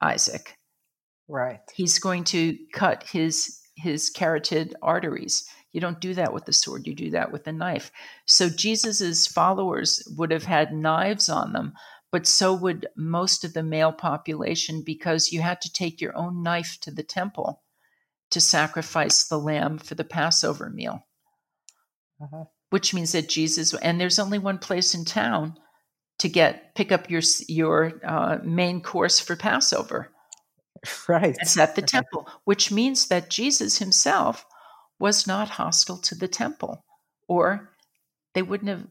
[0.00, 0.54] Isaac.
[1.26, 1.58] Right.
[1.74, 5.44] He's going to cut his his carotid arteries.
[5.72, 7.90] You don't do that with the sword, you do that with a knife.
[8.26, 11.72] So Jesus's followers would have had knives on them,
[12.12, 16.44] but so would most of the male population because you had to take your own
[16.44, 17.60] knife to the temple
[18.30, 21.04] to sacrifice the lamb for the Passover meal.
[22.22, 22.44] Uh-huh.
[22.68, 25.56] Which means that Jesus and there's only one place in town
[26.20, 30.10] to get pick up your your uh, main course for Passover
[31.08, 31.36] Right.
[31.40, 34.46] It's at the temple, which means that Jesus himself
[34.98, 36.84] was not hostile to the temple,
[37.28, 37.70] or
[38.34, 38.86] they wouldn't have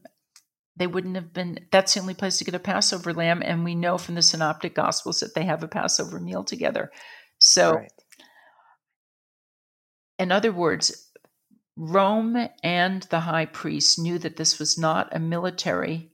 [0.76, 3.74] they wouldn't have been that's the only place to get a passover lamb and we
[3.74, 6.90] know from the synoptic gospels that they have a passover meal together
[7.38, 7.92] so right.
[10.18, 11.10] in other words
[11.76, 16.09] rome and the high priest knew that this was not a military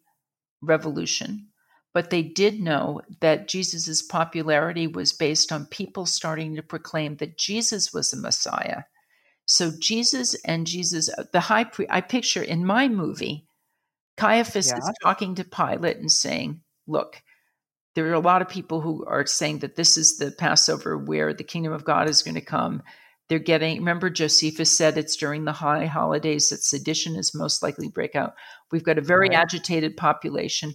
[0.63, 1.49] revolution
[1.97, 7.39] but they did know that Jesus' popularity was based on people starting to proclaim that
[7.39, 8.83] Jesus was the Messiah.
[9.47, 13.47] So Jesus and Jesus, the high priest, I picture in my movie,
[14.19, 14.77] Caiaphas yeah.
[14.77, 17.23] is talking to Pilate and saying, Look,
[17.95, 21.33] there are a lot of people who are saying that this is the Passover where
[21.33, 22.83] the kingdom of God is going to come.
[23.29, 27.89] They're getting, remember, Josephus said it's during the high holidays that sedition is most likely
[27.89, 28.35] to break out.
[28.71, 29.39] We've got a very right.
[29.39, 30.75] agitated population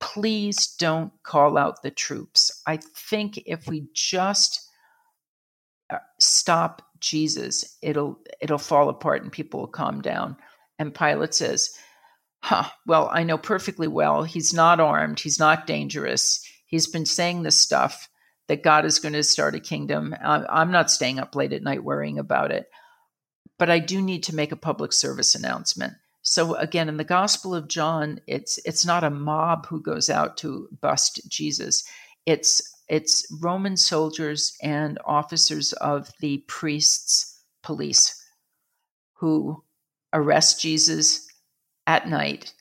[0.00, 2.62] please don't call out the troops.
[2.66, 4.68] I think if we just
[5.90, 10.36] uh, stop Jesus, it'll it'll fall apart and people will calm down.
[10.78, 11.70] And Pilate says,
[12.42, 16.44] "Huh, well, I know perfectly well he's not armed, he's not dangerous.
[16.66, 18.08] He's been saying this stuff
[18.48, 20.14] that God is going to start a kingdom.
[20.22, 22.68] I'm not staying up late at night worrying about it.
[23.58, 25.94] But I do need to make a public service announcement.
[26.22, 30.36] So again, in the Gospel of John, it's it's not a mob who goes out
[30.38, 31.84] to bust Jesus.
[32.26, 38.22] It's it's Roman soldiers and officers of the priests' police
[39.14, 39.62] who
[40.12, 41.26] arrest Jesus
[41.86, 42.52] at night.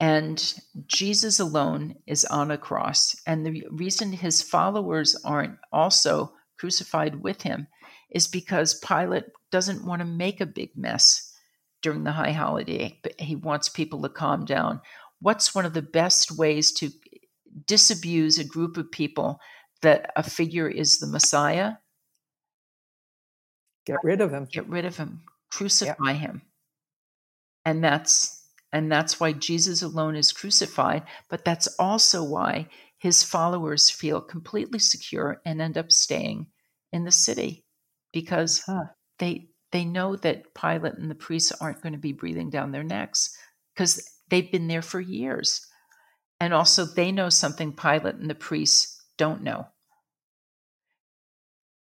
[0.00, 0.54] And
[0.86, 3.16] Jesus alone is on a cross.
[3.26, 7.66] And the reason his followers aren't also crucified with him
[8.10, 11.32] is because Pilate doesn't want to make a big mess
[11.82, 14.80] during the high holiday, but he wants people to calm down.
[15.20, 16.90] What's one of the best ways to
[17.66, 19.40] disabuse a group of people
[19.82, 21.74] that a figure is the Messiah?
[23.84, 24.46] Get rid of him.
[24.50, 25.22] Get rid of him.
[25.50, 26.42] Crucify him.
[27.64, 28.37] And that's
[28.72, 34.78] and that's why Jesus alone is crucified, but that's also why his followers feel completely
[34.78, 36.46] secure and end up staying
[36.92, 37.64] in the city
[38.12, 38.84] because huh.
[39.18, 42.84] they they know that Pilate and the priests aren't going to be breathing down their
[42.84, 43.36] necks
[43.74, 45.66] because they've been there for years.
[46.40, 49.66] And also, they know something Pilate and the priests don't know.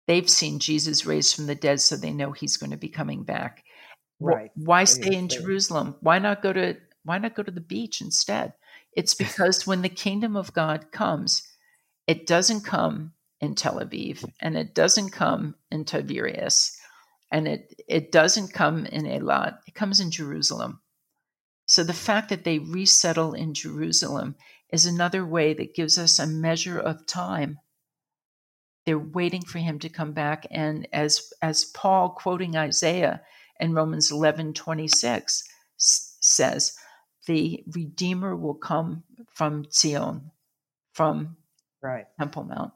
[0.08, 3.24] They've seen Jesus raised from the dead, so they know he's going to be coming
[3.24, 3.64] back.
[4.22, 4.52] Right.
[4.56, 5.96] Why stay in Jerusalem?
[6.02, 8.54] Why not go to why not go to the beach instead?
[8.94, 11.48] It's because when the kingdom of God comes,
[12.08, 16.78] it doesn't come in Tel Aviv, and it doesn't come in Tiberias,
[17.32, 20.82] and it, it doesn't come in Eilat, it comes in Jerusalem.
[21.66, 24.36] So the fact that they resettle in Jerusalem
[24.72, 27.60] is another way that gives us a measure of time.
[28.86, 30.46] They're waiting for him to come back.
[30.52, 33.22] And as, as Paul, quoting Isaiah
[33.62, 35.44] in Romans 11 26,
[35.80, 36.76] s- says,
[37.28, 39.04] the Redeemer will come
[39.34, 40.32] from Zion,
[40.94, 41.38] from
[41.82, 42.06] right.
[42.20, 42.74] Temple Mount,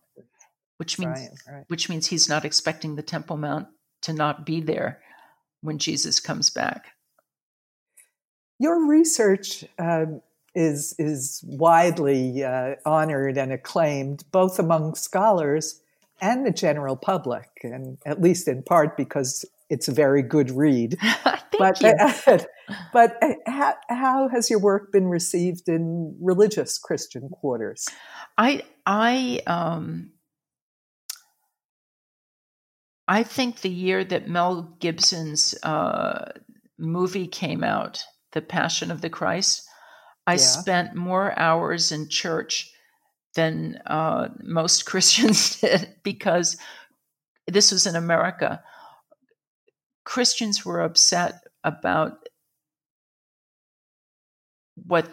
[0.78, 1.66] which means Right, right.
[1.68, 3.68] which means he's not expecting the Temple Mount
[4.04, 5.02] to not be there
[5.62, 6.92] when Jesus comes back.
[8.60, 10.22] Your research um,
[10.54, 15.82] is is widely uh, honored and acclaimed, both among scholars
[16.22, 20.98] and the general public, and at least in part because it's a very good read.
[21.02, 21.96] Thank but you.
[22.94, 27.88] but uh, how, how has your work been received in religious Christian quarters?
[28.38, 30.12] I I um
[33.08, 36.32] I think the year that Mel Gibson's uh,
[36.78, 39.64] movie came out, The Passion of the Christ,
[40.28, 40.38] I Yeah.
[40.38, 42.72] spent more hours in church
[43.36, 46.58] than uh, most Christians did because
[47.48, 48.64] this was in America.
[50.06, 52.30] Christians were upset about
[54.76, 55.10] what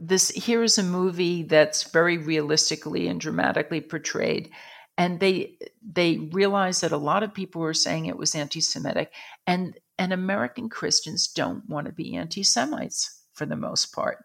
[0.00, 4.50] this here's a movie that's very realistically and dramatically portrayed.
[4.98, 9.12] And they they realized that a lot of people were saying it was anti-semitic.
[9.46, 14.24] And and american christians don't want to be anti-semites for the most part.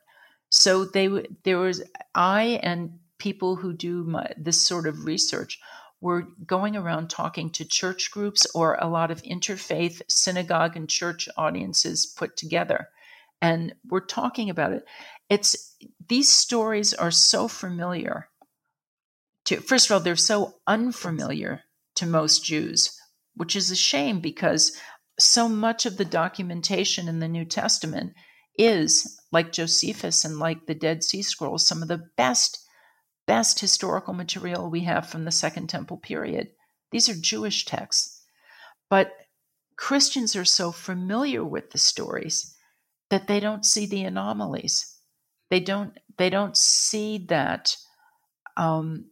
[0.49, 1.09] So they
[1.43, 1.83] there was
[2.15, 5.59] i and people who do my, this sort of research
[6.01, 11.29] were going around talking to church groups or a lot of interfaith synagogue and church
[11.37, 12.89] audiences put together.
[13.41, 14.83] And we're talking about it.
[15.29, 15.77] It's
[16.09, 18.27] these stories are so familiar
[19.45, 21.61] to first of all they're so unfamiliar
[21.95, 22.95] to most jews
[23.35, 24.77] which is a shame because
[25.19, 28.13] so much of the documentation in the new testament
[28.57, 32.60] is like josephus and like the dead sea scrolls some of the best
[33.31, 36.49] best historical material we have from the second temple period.
[36.91, 38.25] These are jewish texts.
[38.89, 39.13] But
[39.77, 42.53] christians are so familiar with the stories
[43.09, 44.97] that they don't see the anomalies.
[45.49, 47.77] They don't they don't see that
[48.57, 49.05] um,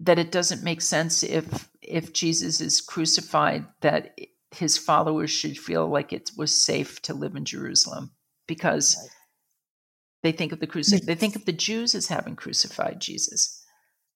[0.00, 4.18] that it doesn't make sense if if Jesus is crucified that
[4.50, 8.10] his followers should feel like it was safe to live in Jerusalem
[8.48, 9.21] because Right.
[10.22, 13.58] They think of the cruci- they think of the Jews as having crucified Jesus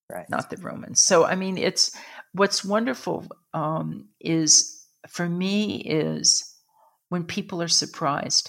[0.08, 0.30] Right.
[0.30, 1.02] not the Romans.
[1.02, 1.90] So I mean, it's
[2.32, 6.44] what's wonderful um, is for me is
[7.08, 8.48] when people are surprised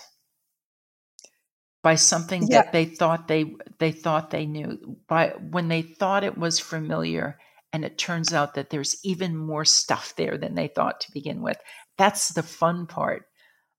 [1.83, 2.61] by something Yeah.
[2.63, 7.39] that they thought they they thought they knew by when they thought it was familiar
[7.73, 11.41] and it turns out that there's even more stuff there than they thought to begin
[11.41, 11.57] with
[11.97, 13.25] that's the fun part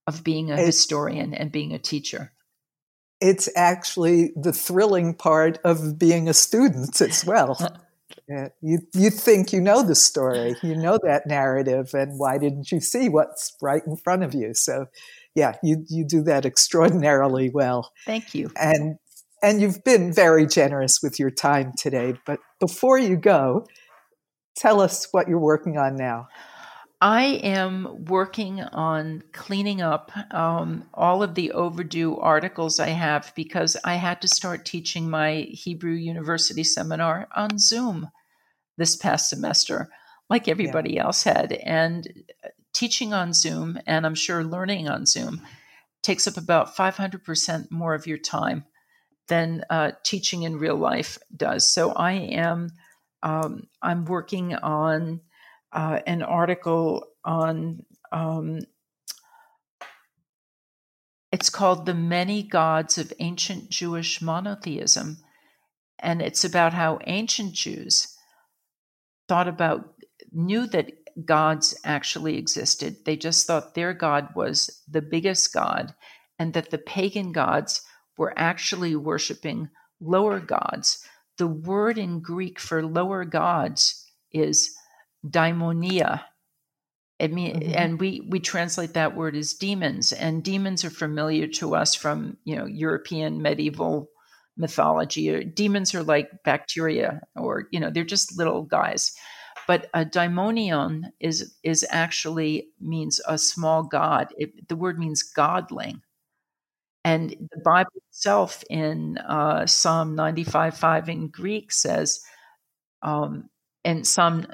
[0.06, 2.32] of being a historian and being a teacher
[3.20, 7.58] It's actually the thrilling part of being a student as well.
[8.26, 12.70] Yeah, you you think you know the story, you know that narrative, and why didn't
[12.70, 14.52] you see what's right in front of you?
[14.52, 14.86] So,
[15.34, 18.98] yeah, you you do that extraordinarily well, thank you and
[19.42, 22.14] and you've been very generous with your time today.
[22.26, 23.66] But before you go,
[24.56, 26.28] tell us what you're working on now.
[27.00, 33.76] I am working on cleaning up um, all of the overdue articles I have because
[33.84, 38.08] I had to start teaching my Hebrew University seminar on Zoom
[38.78, 39.88] this past semester,
[40.28, 41.52] like everybody else had.
[41.52, 42.08] And
[42.44, 45.42] uh, teaching on Zoom, and I'm sure learning on Zoom,
[46.02, 48.64] takes up about 500% more of your time
[49.28, 51.70] than uh, teaching in real life does.
[51.70, 52.70] So I am
[53.22, 55.20] um, I'm working on
[55.72, 58.60] uh, an article on um,
[61.30, 65.18] it's called the many gods of ancient jewish monotheism
[65.98, 68.16] and it's about how ancient jews
[69.28, 69.94] thought about
[70.32, 70.90] knew that
[71.24, 73.04] gods actually existed.
[73.04, 75.94] They just thought their god was the biggest god
[76.38, 77.82] and that the pagan gods
[78.16, 79.68] were actually worshiping
[80.00, 81.04] lower gods.
[81.38, 84.74] The word in greek for lower gods is
[85.30, 86.24] daimonia
[87.18, 87.74] it mean, Mhm.
[87.76, 92.36] and we we translate that word as demons, and demons are familiar to us from
[92.44, 94.10] you know European medieval
[94.56, 95.44] mythology.
[95.44, 99.12] Demons are like bacteria, or you know they're just little guys.
[99.66, 104.32] But a daimonion is is actually means a small god.
[104.38, 106.02] It, the word means godling,
[107.04, 112.20] and the Bible itself in uh, Psalm ninety five five in Greek says
[113.02, 113.50] Um,
[113.84, 114.46] and Psalm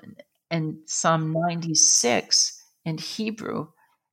[0.51, 3.68] and Psalm 96 in Hebrew,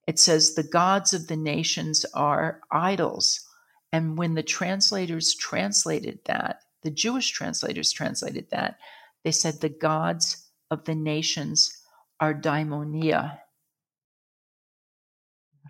[0.08, 3.48] it says the gods of the nations are idols.
[3.92, 8.78] And when the translators translated that, the Jewish translators translated that,
[9.24, 11.78] they said the gods of the nations
[12.20, 13.40] are daimonia.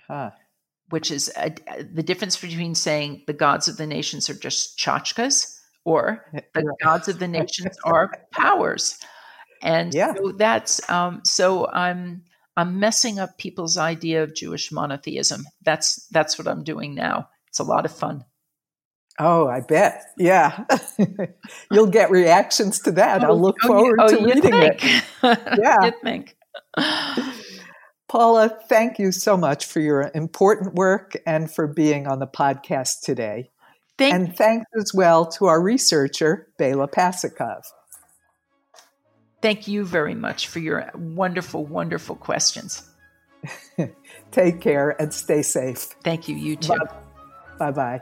[0.07, 0.32] Huh.
[0.89, 1.53] Which is a,
[1.93, 7.07] the difference between saying the gods of the nations are just chachkas or the gods
[7.07, 8.97] of the nations are powers.
[9.62, 10.14] And yeah.
[10.16, 12.24] so that's um, so I'm
[12.57, 15.45] I'm messing up people's idea of Jewish monotheism.
[15.64, 17.30] That's that's what I'm doing now.
[17.47, 18.26] It's a lot of fun.
[19.20, 20.03] Oh, I bet.
[20.18, 20.66] Yeah.
[21.72, 23.24] You'll get reactions to that.
[23.24, 24.84] Oh, I'll look oh, forward oh, to reading think.
[24.84, 25.03] it.
[25.62, 25.86] Yeah.
[25.86, 26.36] you think.
[28.07, 33.01] Paula, thank you so much for your important work and for being on the podcast
[33.01, 33.51] today.
[33.97, 37.62] Thank and thanks as well to our researcher, Bela Pasikov.
[39.42, 42.88] Thank you very much for your wonderful, wonderful questions.
[44.32, 45.96] Take care and stay safe.
[46.04, 46.36] Thank you.
[46.36, 46.78] You too.
[47.58, 48.02] Bye bye.